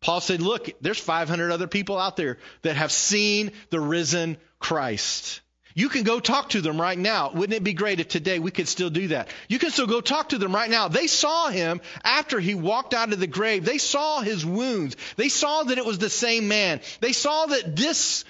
[0.00, 5.40] Paul said, Look, there's 500 other people out there that have seen the risen Christ.
[5.76, 7.32] You can go talk to them right now.
[7.32, 9.28] Wouldn't it be great if today we could still do that?
[9.48, 10.86] You can still go talk to them right now.
[10.86, 13.64] They saw him after he walked out of the grave.
[13.64, 14.96] They saw his wounds.
[15.16, 16.80] They saw that it was the same man.
[17.00, 18.24] They saw that this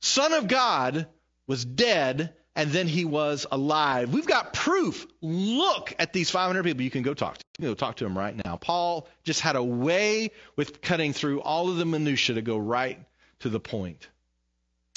[0.00, 1.08] Son of God
[1.46, 4.12] was dead and then he was alive.
[4.12, 5.06] We've got proof.
[5.20, 6.82] Look at these 500 people.
[6.82, 7.44] You can go talk to.
[7.58, 8.56] You can go talk to them right now.
[8.56, 12.98] Paul just had a way with cutting through all of the minutia to go right
[13.40, 14.08] to the point.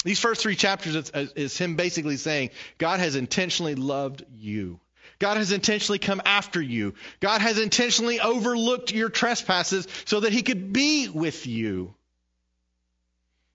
[0.04, 4.80] These first three chapters is, is him basically saying God has intentionally loved you.
[5.18, 6.94] God has intentionally come after you.
[7.20, 11.94] God has intentionally overlooked your trespasses so that he could be with you.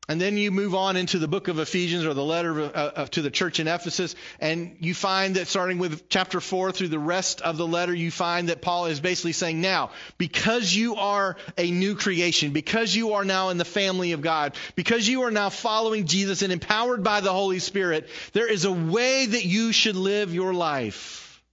[0.07, 3.05] And then you move on into the book of Ephesians or the letter uh, uh,
[3.07, 6.99] to the church in Ephesus, and you find that starting with chapter 4 through the
[6.99, 9.89] rest of the letter, you find that Paul is basically saying, now,
[10.19, 14.55] because you are a new creation, because you are now in the family of God,
[14.75, 18.71] because you are now following Jesus and empowered by the Holy Spirit, there is a
[18.71, 21.43] way that you should live your life.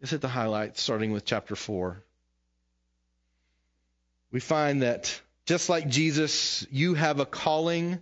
[0.00, 2.02] Let's hit the highlights, starting with chapter 4.
[4.32, 5.20] We find that
[5.50, 7.98] just like Jesus, you have a calling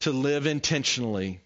[0.00, 1.40] to live intentionally.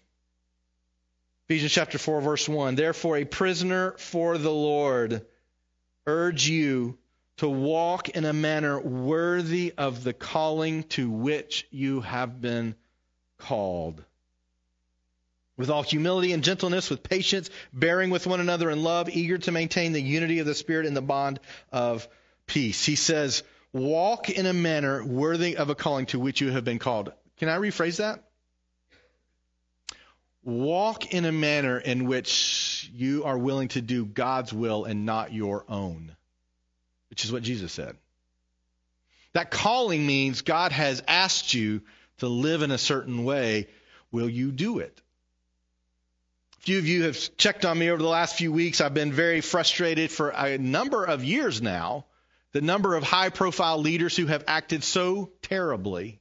[1.45, 2.75] Ephesians chapter 4, verse 1.
[2.75, 5.25] Therefore, a prisoner for the Lord,
[6.05, 6.97] urge you
[7.37, 12.75] to walk in a manner worthy of the calling to which you have been
[13.37, 14.03] called.
[15.55, 19.53] With all humility and gentleness, with patience, bearing with one another in love, eager to
[19.53, 21.39] maintain the unity of the Spirit in the bond
[21.71, 22.05] of
[22.45, 22.83] peace.
[22.83, 23.43] He says,
[23.73, 27.11] Walk in a manner worthy of a calling to which you have been called.
[27.37, 28.23] Can I rephrase that?
[30.43, 35.33] Walk in a manner in which you are willing to do God's will and not
[35.33, 36.15] your own,
[37.09, 37.97] which is what Jesus said.
[39.33, 41.81] That calling means God has asked you
[42.19, 43.67] to live in a certain way.
[44.11, 45.01] Will you do it?
[46.59, 48.79] A few of you have checked on me over the last few weeks.
[48.79, 52.05] I've been very frustrated for a number of years now.
[52.53, 56.19] The number of high profile leaders who have acted so terribly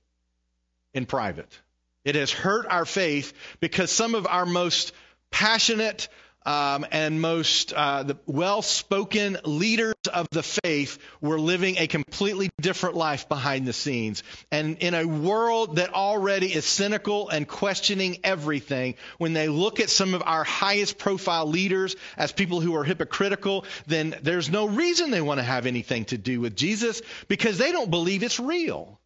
[0.93, 1.61] in private.
[2.05, 4.93] It has hurt our faith because some of our most
[5.31, 6.09] passionate
[6.47, 12.94] um, and most uh, well spoken leaders of the faith were living a completely different
[12.94, 14.22] life behind the scenes.
[14.53, 19.90] And in a world that already is cynical and questioning everything, when they look at
[19.90, 25.11] some of our highest profile leaders as people who are hypocritical, then there's no reason
[25.11, 29.01] they want to have anything to do with Jesus because they don't believe it's real.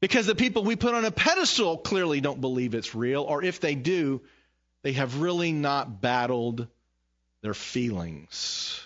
[0.00, 3.60] Because the people we put on a pedestal clearly don't believe it's real, or if
[3.60, 4.20] they do,
[4.82, 6.66] they have really not battled
[7.42, 8.80] their feelings.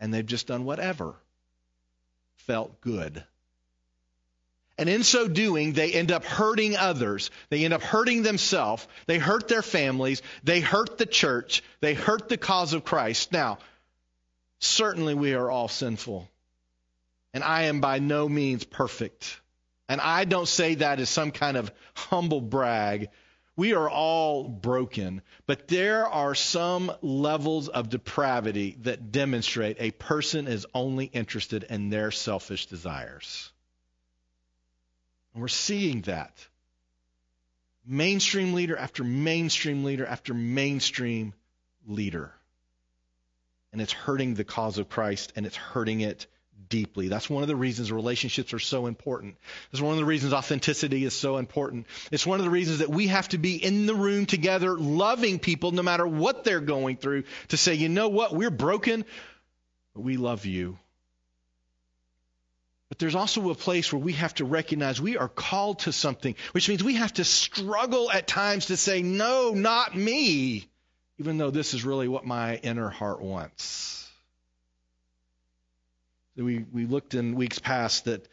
[0.00, 1.16] And they've just done whatever
[2.48, 3.22] felt good.
[4.78, 7.30] And in so doing, they end up hurting others.
[7.50, 8.86] They end up hurting themselves.
[9.06, 10.22] They hurt their families.
[10.44, 11.62] They hurt the church.
[11.80, 13.32] They hurt the cause of Christ.
[13.32, 13.58] Now,
[14.60, 16.28] certainly we are all sinful.
[17.34, 19.40] And I am by no means perfect.
[19.88, 23.10] And I don't say that as some kind of humble brag.
[23.58, 30.46] We are all broken, but there are some levels of depravity that demonstrate a person
[30.46, 33.50] is only interested in their selfish desires.
[35.34, 36.46] And we're seeing that.
[37.84, 41.34] Mainstream leader after mainstream leader after mainstream
[41.84, 42.32] leader.
[43.72, 46.28] And it's hurting the cause of Christ and it's hurting it
[46.68, 47.08] deeply.
[47.08, 49.36] That's one of the reasons relationships are so important.
[49.70, 51.86] That's one of the reasons authenticity is so important.
[52.10, 55.38] It's one of the reasons that we have to be in the room together, loving
[55.38, 59.04] people no matter what they're going through, to say, you know what, we're broken,
[59.94, 60.78] but we love you.
[62.88, 66.34] But there's also a place where we have to recognize we are called to something,
[66.52, 70.68] which means we have to struggle at times to say, no, not me,
[71.18, 74.07] even though this is really what my inner heart wants
[76.44, 78.26] we, we looked in weeks past that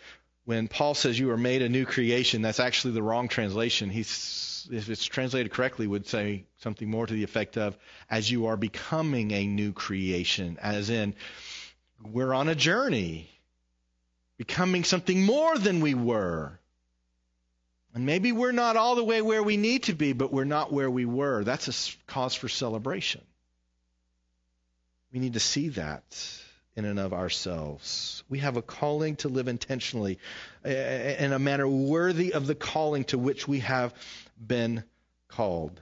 [0.45, 3.89] when Paul says you are made a new creation, that's actually the wrong translation.
[3.89, 7.75] He's, if it's translated correctly, would say something more to the effect of
[8.09, 11.15] as you are becoming a new creation, as in
[12.03, 13.27] we're on a journey,
[14.37, 16.59] becoming something more than we were.
[17.95, 20.71] And maybe we're not all the way where we need to be, but we're not
[20.71, 21.43] where we were.
[21.43, 23.21] That's a cause for celebration.
[25.11, 26.03] We need to see that
[26.75, 28.23] in and of ourselves.
[28.29, 30.19] We have a calling to live intentionally
[30.63, 33.93] in a manner worthy of the calling to which we have
[34.45, 34.83] been
[35.29, 35.81] called.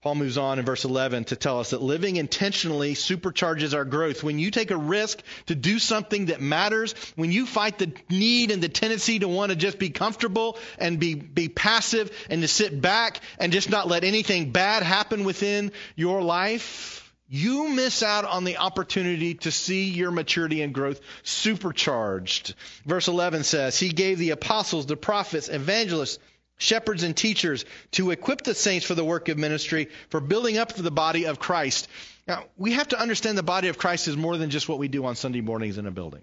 [0.00, 4.22] Paul moves on in verse 11 to tell us that living intentionally supercharges our growth.
[4.22, 8.52] When you take a risk to do something that matters, when you fight the need
[8.52, 12.48] and the tendency to want to just be comfortable and be, be passive and to
[12.48, 18.24] sit back and just not let anything bad happen within your life, you miss out
[18.24, 22.54] on the opportunity to see your maturity and growth supercharged.
[22.86, 26.18] Verse 11 says, He gave the apostles, the prophets, evangelists,
[26.56, 30.72] shepherds, and teachers to equip the saints for the work of ministry, for building up
[30.72, 31.88] the body of Christ.
[32.26, 34.88] Now, we have to understand the body of Christ is more than just what we
[34.88, 36.22] do on Sunday mornings in a building.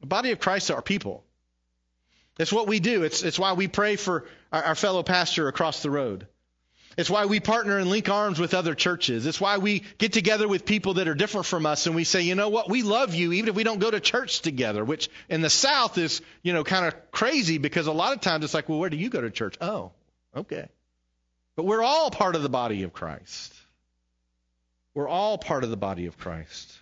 [0.00, 1.24] The body of Christ are people.
[2.38, 3.02] It's what we do.
[3.02, 6.26] It's, it's why we pray for our, our fellow pastor across the road.
[6.96, 9.26] It's why we partner and link arms with other churches.
[9.26, 12.22] It's why we get together with people that are different from us and we say,
[12.22, 15.10] you know what, we love you even if we don't go to church together, which
[15.28, 18.54] in the South is, you know, kind of crazy because a lot of times it's
[18.54, 19.56] like, well, where do you go to church?
[19.60, 19.92] Oh,
[20.36, 20.68] okay.
[21.56, 23.54] But we're all part of the body of Christ.
[24.94, 26.72] We're all part of the body of Christ.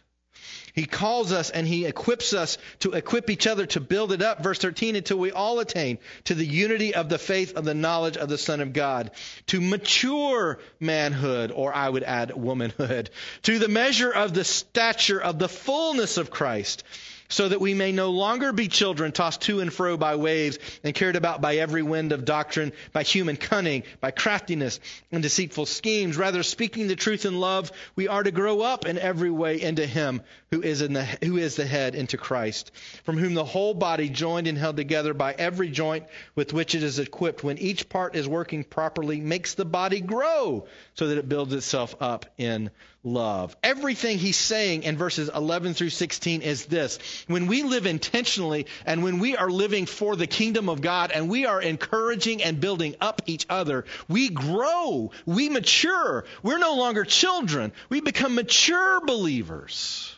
[0.72, 4.42] He calls us and he equips us to equip each other to build it up,
[4.42, 8.16] verse 13, until we all attain to the unity of the faith of the knowledge
[8.16, 9.10] of the Son of God,
[9.48, 13.10] to mature manhood, or I would add womanhood,
[13.42, 16.84] to the measure of the stature of the fullness of Christ
[17.32, 20.94] so that we may no longer be children tossed to and fro by waves and
[20.94, 24.78] carried about by every wind of doctrine, by human cunning, by craftiness
[25.10, 26.18] and deceitful schemes.
[26.18, 29.86] Rather, speaking the truth in love, we are to grow up in every way into
[29.86, 30.20] Him
[30.52, 32.72] who is, in the, who is the head, into Christ,
[33.04, 36.82] from whom the whole body, joined and held together by every joint with which it
[36.82, 41.26] is equipped, when each part is working properly, makes the body grow so that it
[41.26, 42.70] builds itself up in
[43.02, 43.56] love.
[43.62, 46.98] Everything he's saying in verses 11 through 16 is this.
[47.28, 51.30] When we live intentionally and when we are living for the kingdom of God and
[51.30, 56.26] we are encouraging and building up each other, we grow, we mature.
[56.42, 57.72] We're no longer children.
[57.88, 60.14] We become mature believers.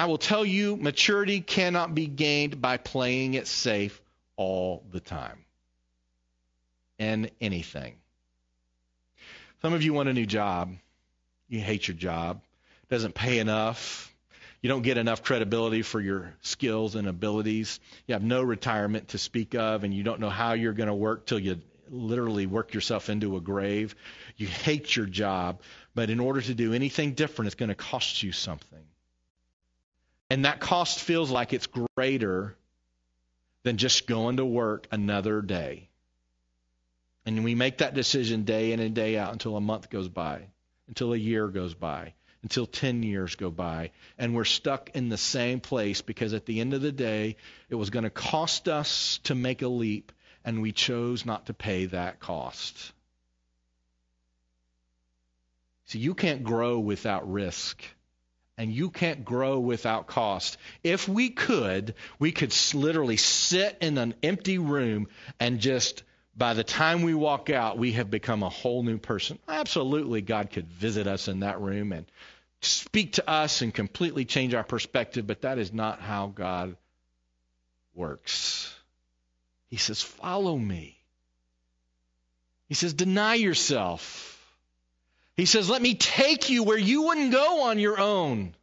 [0.00, 4.00] I will tell you, maturity cannot be gained by playing it safe
[4.34, 5.44] all the time.
[6.98, 7.96] And anything.
[9.60, 10.74] Some of you want a new job.
[11.50, 12.40] You hate your job.
[12.84, 14.10] It doesn't pay enough.
[14.62, 17.78] You don't get enough credibility for your skills and abilities.
[18.06, 20.94] You have no retirement to speak of, and you don't know how you're going to
[20.94, 23.94] work till you literally work yourself into a grave.
[24.38, 25.60] You hate your job,
[25.94, 28.80] but in order to do anything different, it's going to cost you something.
[30.30, 32.56] And that cost feels like it's greater
[33.64, 35.88] than just going to work another day.
[37.26, 40.42] And we make that decision day in and day out until a month goes by,
[40.88, 43.90] until a year goes by, until 10 years go by.
[44.18, 47.36] And we're stuck in the same place because at the end of the day,
[47.68, 50.12] it was going to cost us to make a leap,
[50.44, 52.92] and we chose not to pay that cost.
[55.86, 57.82] See, you can't grow without risk.
[58.60, 60.58] And you can't grow without cost.
[60.84, 65.08] If we could, we could literally sit in an empty room
[65.40, 66.02] and just
[66.36, 69.38] by the time we walk out, we have become a whole new person.
[69.48, 72.04] Absolutely, God could visit us in that room and
[72.60, 76.76] speak to us and completely change our perspective, but that is not how God
[77.94, 78.74] works.
[79.68, 80.98] He says, Follow me.
[82.68, 84.29] He says, Deny yourself.
[85.40, 88.54] He says, Let me take you where you wouldn't go on your own.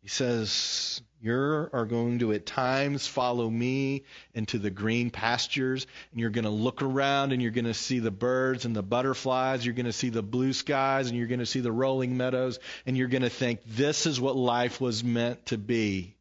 [0.00, 6.20] He says, you are going to at times follow me into the green pastures, and
[6.20, 9.66] you're going to look around and you're going to see the birds and the butterflies.
[9.66, 12.58] You're going to see the blue skies and you're going to see the rolling meadows,
[12.86, 16.14] and you're going to think, this is what life was meant to be.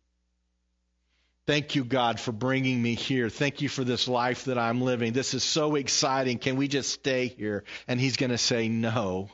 [1.48, 3.30] Thank you, God, for bringing me here.
[3.30, 5.14] Thank you for this life that I'm living.
[5.14, 6.40] This is so exciting.
[6.40, 7.64] Can we just stay here?
[7.88, 9.30] And He's going to say, no.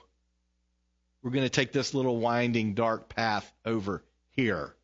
[1.23, 4.03] We're going to take this little winding, dark path over
[4.35, 4.75] here.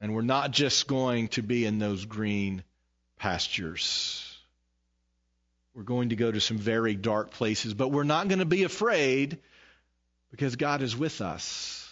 [0.00, 2.62] And we're not just going to be in those green
[3.18, 4.24] pastures.
[5.74, 8.62] We're going to go to some very dark places, but we're not going to be
[8.62, 9.38] afraid
[10.30, 11.87] because God is with us.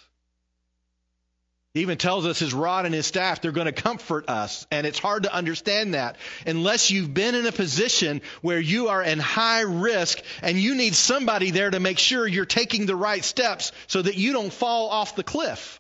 [1.77, 4.67] He even tells us his rod and his staff, they're going to comfort us.
[4.71, 6.17] And it's hard to understand that
[6.47, 10.95] unless you've been in a position where you are in high risk and you need
[10.95, 14.89] somebody there to make sure you're taking the right steps so that you don't fall
[14.89, 15.79] off the cliff.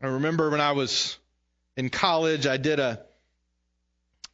[0.00, 1.18] I remember when I was
[1.76, 3.00] in college, I did a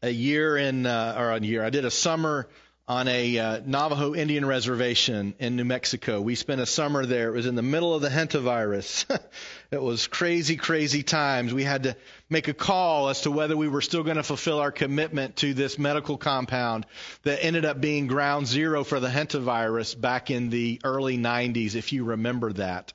[0.01, 1.65] a year in uh, or a year.
[1.65, 2.47] I did a summer
[2.91, 6.21] on a uh, Navajo Indian reservation in New Mexico.
[6.21, 7.29] We spent a summer there.
[7.29, 9.05] It was in the middle of the hantavirus.
[9.71, 11.55] it was crazy, crazy times.
[11.55, 11.97] We had to
[12.29, 15.55] make a call as to whether we were still going to fulfill our commitment to
[15.55, 16.85] this medical compound
[17.23, 21.93] that ended up being ground zero for the hantavirus back in the early 90s, if
[21.93, 22.93] you remember that.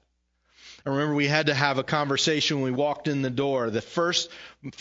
[0.86, 3.72] I remember we had to have a conversation when we walked in the door.
[3.72, 4.30] The first,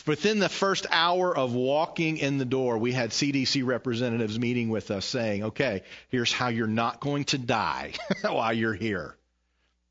[0.06, 4.90] within the first hour of walking in the door, we had CDC representatives meeting with
[4.90, 9.16] us saying, okay, here's how you're not going to die while you're here.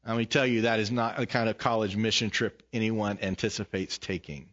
[0.05, 3.97] Let me tell you, that is not the kind of college mission trip anyone anticipates
[3.97, 4.49] taking.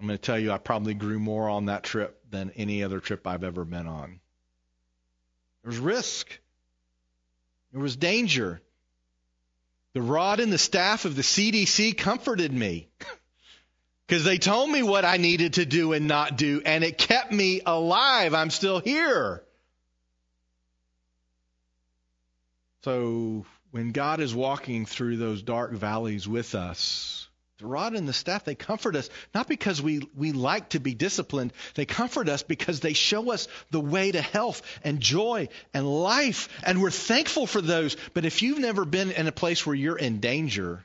[0.00, 3.00] I'm going to tell you, I probably grew more on that trip than any other
[3.00, 4.20] trip I've ever been on.
[5.62, 6.38] There was risk.
[7.72, 8.62] There was danger.
[9.92, 12.88] The rod and the staff of the CDC comforted me
[14.06, 17.32] because they told me what I needed to do and not do, and it kept
[17.32, 18.34] me alive.
[18.34, 19.42] I'm still here.
[22.82, 27.28] So when God is walking through those dark valleys with us,
[27.60, 30.94] the rod and the staff, they comfort us not because we, we like to be
[30.94, 31.52] disciplined.
[31.74, 36.48] They comfort us because they show us the way to health and joy and life.
[36.64, 37.96] And we're thankful for those.
[38.14, 40.84] But if you've never been in a place where you're in danger,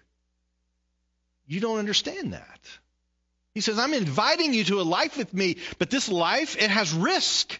[1.47, 2.59] you don't understand that.
[3.53, 6.93] He says, I'm inviting you to a life with me, but this life, it has
[6.93, 7.59] risk.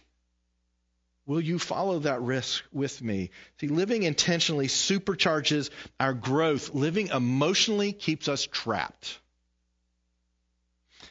[1.26, 3.30] Will you follow that risk with me?
[3.60, 6.72] See, living intentionally supercharges our growth.
[6.72, 9.18] Living emotionally keeps us trapped.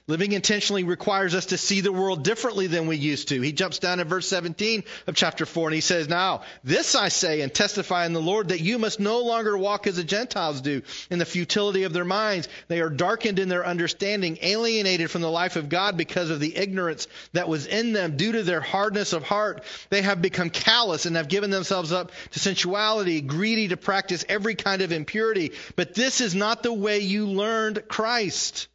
[0.08, 3.42] Living intentionally requires us to see the world differently than we used to.
[3.42, 7.08] He jumps down in verse 17 of chapter 4 and he says, Now, this I
[7.08, 10.62] say and testify in the Lord that you must no longer walk as the Gentiles
[10.62, 12.48] do in the futility of their minds.
[12.68, 16.56] They are darkened in their understanding, alienated from the life of God because of the
[16.56, 19.64] ignorance that was in them due to their hardness of heart.
[19.90, 24.54] They have become callous and have given themselves up to sensuality, greedy to practice every
[24.54, 25.54] kind of impurity.
[25.76, 28.68] But this is not the way you learned Christ.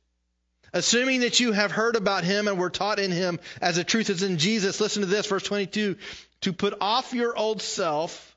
[0.73, 4.11] Assuming that you have heard about him and were taught in him as the truth
[4.11, 4.81] is in Jesus.
[4.81, 5.97] Listen to this, verse 22.
[6.43, 8.31] to put off your old self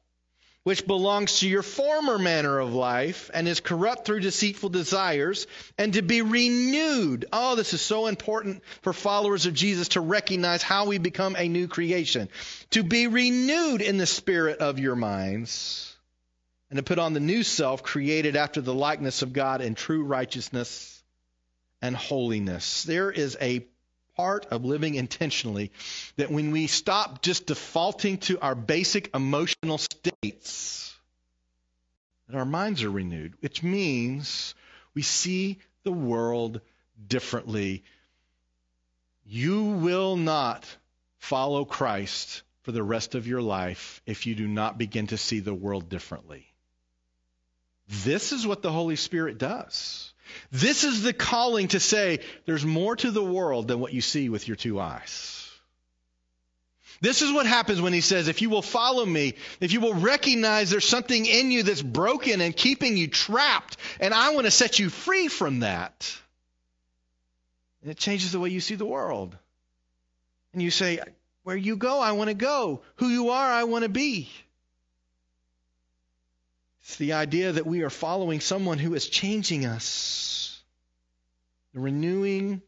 [0.64, 5.46] which belongs to your former manner of life and is corrupt through deceitful desires,
[5.78, 7.26] and to be renewed.
[7.34, 11.50] Oh, this is so important for followers of Jesus to recognize how we become a
[11.50, 12.30] new creation.
[12.72, 15.94] To be renewed in the spirit of your minds,
[16.70, 20.06] and to put on the new self created after the likeness of God in true
[20.06, 20.93] righteousness
[21.84, 22.84] and holiness.
[22.84, 23.68] There is a
[24.16, 25.72] part of living intentionally
[26.16, 30.96] that when we stop just defaulting to our basic emotional states,
[32.28, 34.56] that our minds are renewed, which means
[34.94, 36.62] we see the world
[37.06, 37.84] differently.
[39.26, 40.66] You will not
[41.20, 45.42] follow Christ for the rest of your life if you do not begin to see
[45.42, 46.48] the world differently.
[47.90, 50.13] This is what the Holy Spirit does.
[50.52, 54.30] This is the calling to say there's more to the world than what you see
[54.30, 55.50] with your two eyes.
[57.02, 59.94] This is what happens when he says, if you will follow me, if you will
[59.94, 64.52] recognize there's something in you that's broken and keeping you trapped, and I want to
[64.52, 66.16] set you free from that.
[67.82, 69.36] And it changes the way you see the world.
[70.54, 71.00] And you say,
[71.44, 72.82] where you go, I want to go.
[72.96, 74.30] Who you are, I want to be.
[76.84, 80.62] It's the idea that we are following someone who is changing us.
[81.74, 82.62] The renewing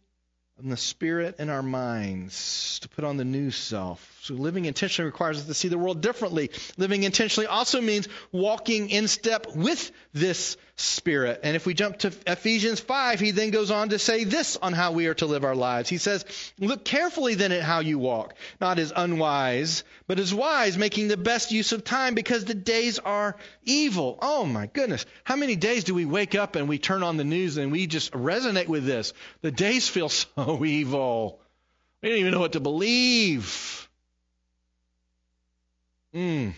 [0.58, 4.15] of the spirit in our minds to put on the new self.
[4.26, 6.50] So living intentionally requires us to see the world differently.
[6.78, 11.42] Living intentionally also means walking in step with this spirit.
[11.44, 14.74] And if we jump to Ephesians 5, he then goes on to say this on
[14.74, 15.90] how we are to live our lives.
[15.90, 16.26] He says,
[16.58, 21.18] Look carefully then at how you walk, not as unwise, but as wise, making the
[21.18, 24.18] best use of time because the days are evil.
[24.24, 25.06] Oh my goodness.
[25.24, 27.86] How many days do we wake up and we turn on the news and we
[27.86, 29.14] just resonate with this?
[29.44, 31.42] The days feel so evil.
[32.02, 33.85] We don't even know what to believe.
[36.16, 36.54] Mm.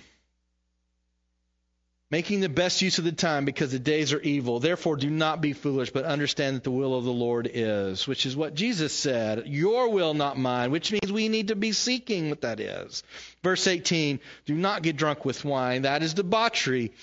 [2.10, 4.62] Making the best use of the time because the days are evil.
[4.62, 8.26] Therefore, do not be foolish, but understand that the will of the Lord is, which
[8.26, 9.46] is what Jesus said.
[9.48, 13.04] Your will, not mine, which means we need to be seeking what that is.
[13.44, 16.94] Verse 18 Do not get drunk with wine, that is debauchery,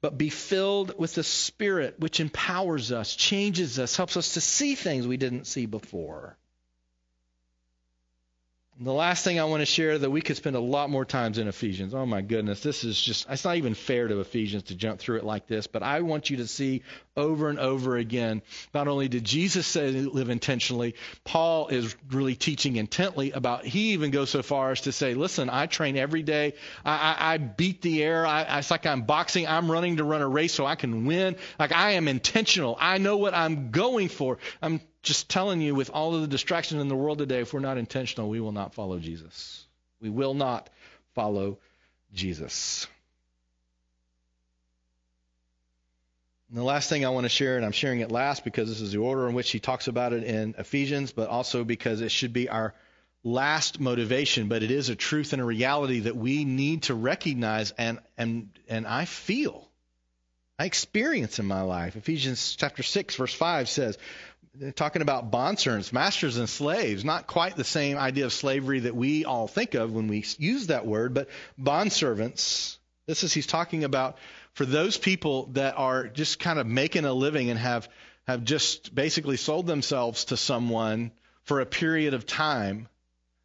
[0.00, 4.74] but be filled with the Spirit, which empowers us, changes us, helps us to see
[4.74, 6.38] things we didn't see before.
[8.78, 11.38] The last thing I want to share that we could spend a lot more times
[11.38, 11.94] in Ephesians.
[11.94, 15.16] Oh my goodness, this is just, it's not even fair to Ephesians to jump through
[15.16, 16.82] it like this, but I want you to see
[17.16, 18.42] over and over again,
[18.74, 24.10] not only did Jesus say live intentionally, Paul is really teaching intently about, he even
[24.10, 26.52] goes so far as to say, listen, I train every day.
[26.84, 28.26] I, I, I beat the air.
[28.26, 29.48] I, it's like I'm boxing.
[29.48, 31.36] I'm running to run a race so I can win.
[31.58, 32.76] Like I am intentional.
[32.78, 34.36] I know what I'm going for.
[34.60, 37.60] I'm just telling you, with all of the distractions in the world today, if we're
[37.60, 39.64] not intentional, we will not follow Jesus.
[40.00, 40.68] We will not
[41.14, 41.58] follow
[42.12, 42.88] Jesus.
[46.48, 48.80] And the last thing I want to share, and I'm sharing it last because this
[48.80, 52.10] is the order in which he talks about it in Ephesians, but also because it
[52.10, 52.74] should be our
[53.22, 57.72] last motivation, but it is a truth and a reality that we need to recognize
[57.72, 59.68] and and and I feel.
[60.58, 61.96] I experience in my life.
[61.96, 63.98] Ephesians chapter 6 verse 5 says,
[64.74, 69.24] talking about bondservants, masters and slaves, not quite the same idea of slavery that we
[69.24, 71.28] all think of when we use that word, but
[71.60, 72.76] bondservants.
[73.06, 74.18] This is he's talking about
[74.54, 77.88] for those people that are just kind of making a living and have
[78.26, 81.12] have just basically sold themselves to someone
[81.44, 82.88] for a period of time.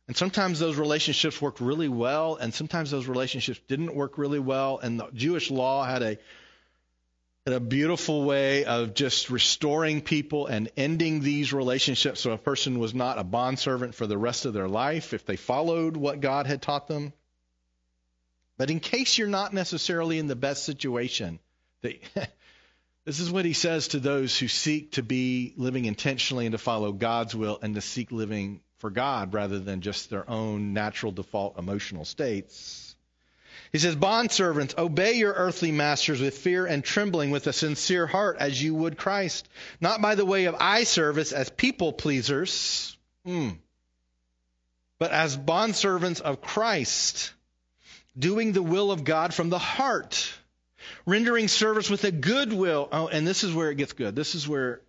[0.07, 4.79] And sometimes those relationships worked really well, and sometimes those relationships didn't work really well.
[4.79, 6.17] And the Jewish law had a
[7.47, 12.93] a beautiful way of just restoring people and ending these relationships so a person was
[12.93, 16.61] not a bondservant for the rest of their life if they followed what God had
[16.61, 17.13] taught them.
[18.57, 21.39] But in case you're not necessarily in the best situation,
[21.81, 22.01] they,
[23.05, 26.59] this is what he says to those who seek to be living intentionally and to
[26.59, 31.11] follow God's will and to seek living for God rather than just their own natural
[31.11, 32.90] default emotional states.
[33.71, 38.37] He says, Bondservants, obey your earthly masters with fear and trembling, with a sincere heart,
[38.39, 39.47] as you would Christ,
[39.79, 43.51] not by the way of eye service as people pleasers, hmm,
[44.99, 47.31] but as bondservants of Christ,
[48.19, 50.31] doing the will of God from the heart,
[51.05, 52.89] rendering service with a good will.
[52.91, 54.17] Oh, and this is where it gets good.
[54.17, 54.81] This is where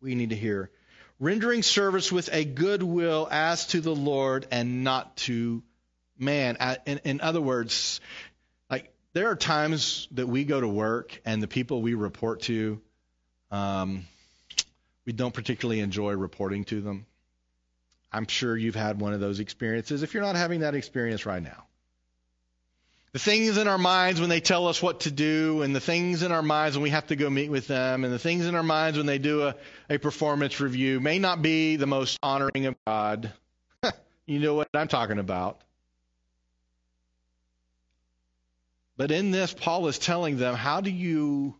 [0.00, 0.70] we need to hear.
[1.20, 5.62] Rendering service with a good will as to the Lord and not to
[6.20, 6.56] man,
[6.86, 8.00] in, in other words,
[8.70, 12.80] like there are times that we go to work and the people we report to,
[13.50, 14.04] um,
[15.06, 17.06] we don't particularly enjoy reporting to them.
[18.12, 20.02] I'm sure you've had one of those experiences.
[20.02, 21.64] If you're not having that experience right now,
[23.12, 26.22] the things in our minds when they tell us what to do, and the things
[26.22, 28.54] in our minds when we have to go meet with them, and the things in
[28.54, 29.56] our minds when they do a,
[29.88, 33.32] a performance review may not be the most honoring of God.
[34.26, 35.60] you know what I'm talking about.
[39.00, 41.56] But in this, Paul is telling them how do you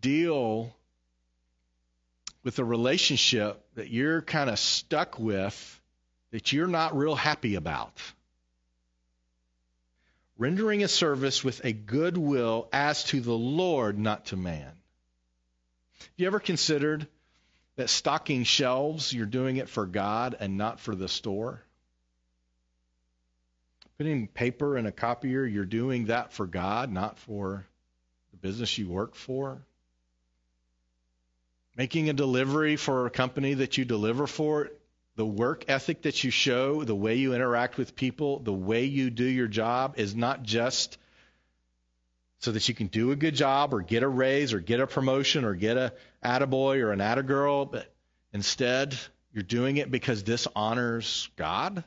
[0.00, 0.74] deal
[2.42, 5.82] with a relationship that you're kind of stuck with
[6.30, 7.92] that you're not real happy about?
[10.38, 14.72] rendering a service with a good will as to the Lord, not to man.
[15.98, 17.06] Have you ever considered
[17.76, 21.62] that stocking shelves, you're doing it for God and not for the store?
[23.98, 27.66] Putting paper in a copier, you're doing that for God, not for
[28.30, 29.58] the business you work for.
[31.76, 34.70] Making a delivery for a company that you deliver for,
[35.16, 39.10] the work ethic that you show, the way you interact with people, the way you
[39.10, 40.96] do your job is not just
[42.38, 44.86] so that you can do a good job or get a raise or get a
[44.86, 45.92] promotion or get a
[46.24, 47.92] attaboy or an attagirl, but
[48.32, 48.96] instead
[49.32, 51.82] you're doing it because this honors God.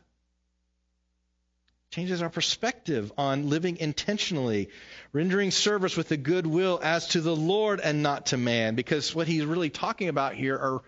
[1.92, 4.70] Changes our perspective on living intentionally,
[5.12, 8.76] rendering service with a good will as to the Lord and not to man.
[8.76, 10.82] Because what he's really talking about here are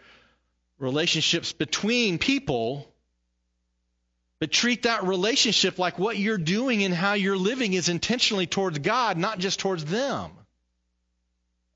[0.80, 2.88] relationships between people,
[4.40, 8.80] but treat that relationship like what you're doing and how you're living is intentionally towards
[8.80, 10.32] God, not just towards them.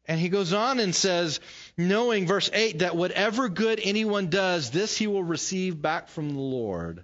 [0.06, 1.42] And he goes on and says,
[1.78, 6.40] knowing, verse 8, that whatever good anyone does, this he will receive back from the
[6.40, 7.04] Lord,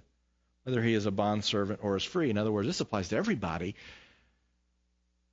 [0.64, 2.30] whether he is a bondservant or is free.
[2.30, 3.76] In other words, this applies to everybody.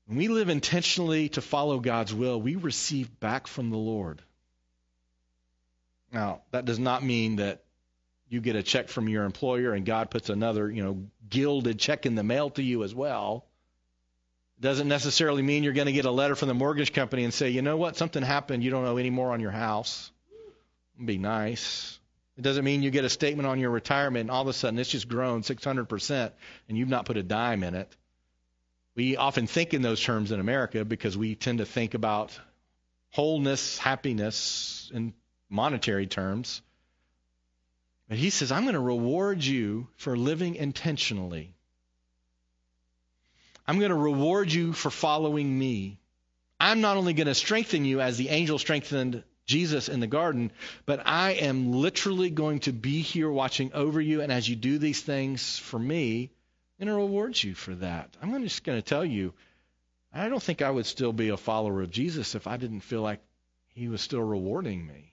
[0.05, 4.21] When we live intentionally to follow God's will, we receive back from the Lord.
[6.11, 7.63] Now, that does not mean that
[8.27, 12.05] you get a check from your employer and God puts another, you know, gilded check
[12.05, 13.45] in the mail to you as well.
[14.57, 17.33] It doesn't necessarily mean you're going to get a letter from the mortgage company and
[17.33, 20.11] say, you know what, something happened, you don't owe any more on your house.
[20.95, 22.00] It'd be nice.
[22.41, 24.79] It doesn't mean you get a statement on your retirement and all of a sudden
[24.79, 26.31] it's just grown 600%
[26.67, 27.95] and you've not put a dime in it.
[28.95, 32.39] We often think in those terms in America because we tend to think about
[33.11, 35.13] wholeness, happiness, in
[35.51, 36.63] monetary terms.
[38.09, 41.53] But he says, I'm going to reward you for living intentionally.
[43.67, 45.99] I'm going to reward you for following me.
[46.59, 50.51] I'm not only going to strengthen you as the angel strengthened Jesus in the garden,
[50.85, 54.21] but I am literally going to be here watching over you.
[54.21, 56.31] And as you do these things for me,
[56.79, 58.15] I'm going to reward you for that.
[58.21, 59.33] I'm just going to tell you,
[60.13, 63.01] I don't think I would still be a follower of Jesus if I didn't feel
[63.01, 63.19] like
[63.75, 65.11] he was still rewarding me.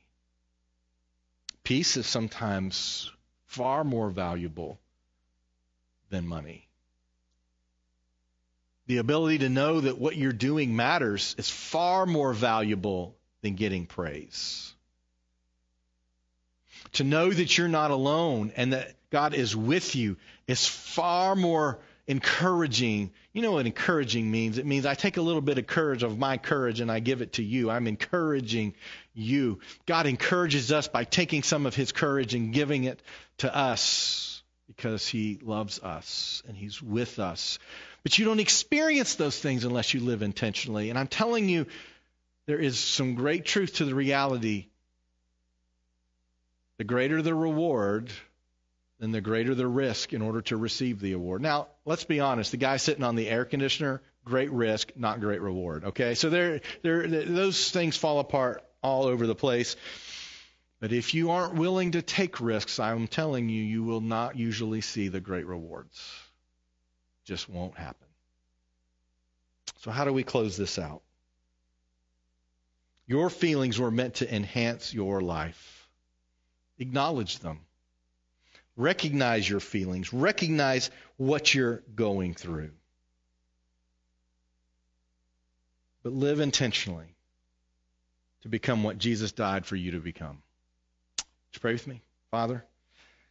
[1.65, 3.11] Peace is sometimes
[3.47, 4.79] far more valuable
[6.11, 6.69] than money.
[8.87, 13.18] The ability to know that what you're doing matters is far more valuable
[13.49, 14.75] than getting praise.
[16.93, 21.79] To know that you're not alone and that God is with you is far more
[22.07, 23.11] encouraging.
[23.33, 24.59] You know what encouraging means?
[24.59, 27.23] It means I take a little bit of courage of my courage and I give
[27.23, 27.71] it to you.
[27.71, 28.75] I'm encouraging
[29.15, 29.61] you.
[29.87, 33.03] God encourages us by taking some of his courage and giving it
[33.39, 37.59] to us because he loves us and he's with us.
[38.03, 40.91] But you don't experience those things unless you live intentionally.
[40.91, 41.67] And I'm telling you,
[42.49, 44.69] there is some great truth to the reality.
[46.79, 48.11] The greater the reward,
[48.99, 51.43] then the greater the risk in order to receive the award.
[51.43, 52.53] Now, let's be honest.
[52.53, 55.85] The guy sitting on the air conditioner, great risk, not great reward.
[55.85, 59.77] Okay, so there, there, those things fall apart all over the place.
[60.81, 64.81] But if you aren't willing to take risks, I'm telling you, you will not usually
[64.81, 66.03] see the great rewards.
[67.27, 68.07] Just won't happen.
[69.81, 71.03] So, how do we close this out?
[73.09, 75.89] Your feelings were meant to enhance your life.
[76.79, 77.61] Acknowledge them.
[78.77, 80.13] Recognize your feelings.
[80.13, 82.71] Recognize what you're going through.
[86.03, 87.17] But live intentionally
[88.43, 90.43] to become what Jesus died for you to become.
[91.17, 92.03] Would you pray with me?
[92.31, 92.63] Father,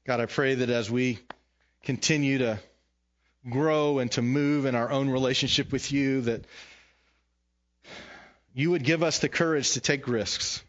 [0.06, 1.20] God, I pray that as we
[1.84, 2.60] continue to
[3.48, 6.46] grow and to move in our own relationship with you, that
[8.58, 10.64] you would give us the courage to take risks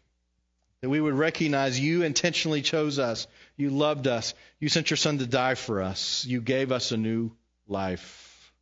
[0.81, 3.27] that we would recognize you intentionally chose us.
[3.57, 4.35] You loved us.
[4.59, 6.23] You sent your son to die for us.
[6.23, 7.31] You gave us a new
[7.67, 8.53] life.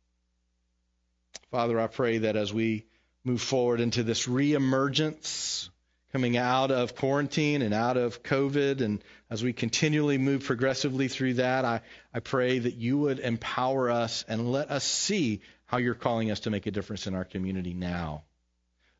[1.50, 2.86] Father, I pray that as we
[3.22, 5.68] move forward into this reemergence,
[6.12, 8.80] coming out of quarantine and out of COVID.
[8.80, 11.82] And as we continually move progressively through that, I,
[12.14, 16.40] I pray that you would empower us and let us see how you're calling us
[16.40, 18.22] to make a difference in our community now.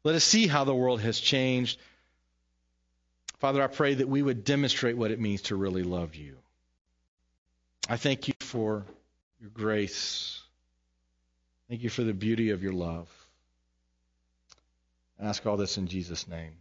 [0.08, 1.78] Let us see how the world has changed.
[3.40, 6.38] Father, I pray that we would demonstrate what it means to really love you.
[7.90, 8.86] I thank you for
[9.38, 10.40] your grace.
[11.68, 13.06] Thank you for the beauty of your love.
[15.20, 16.52] I ask all this in Jesus' name.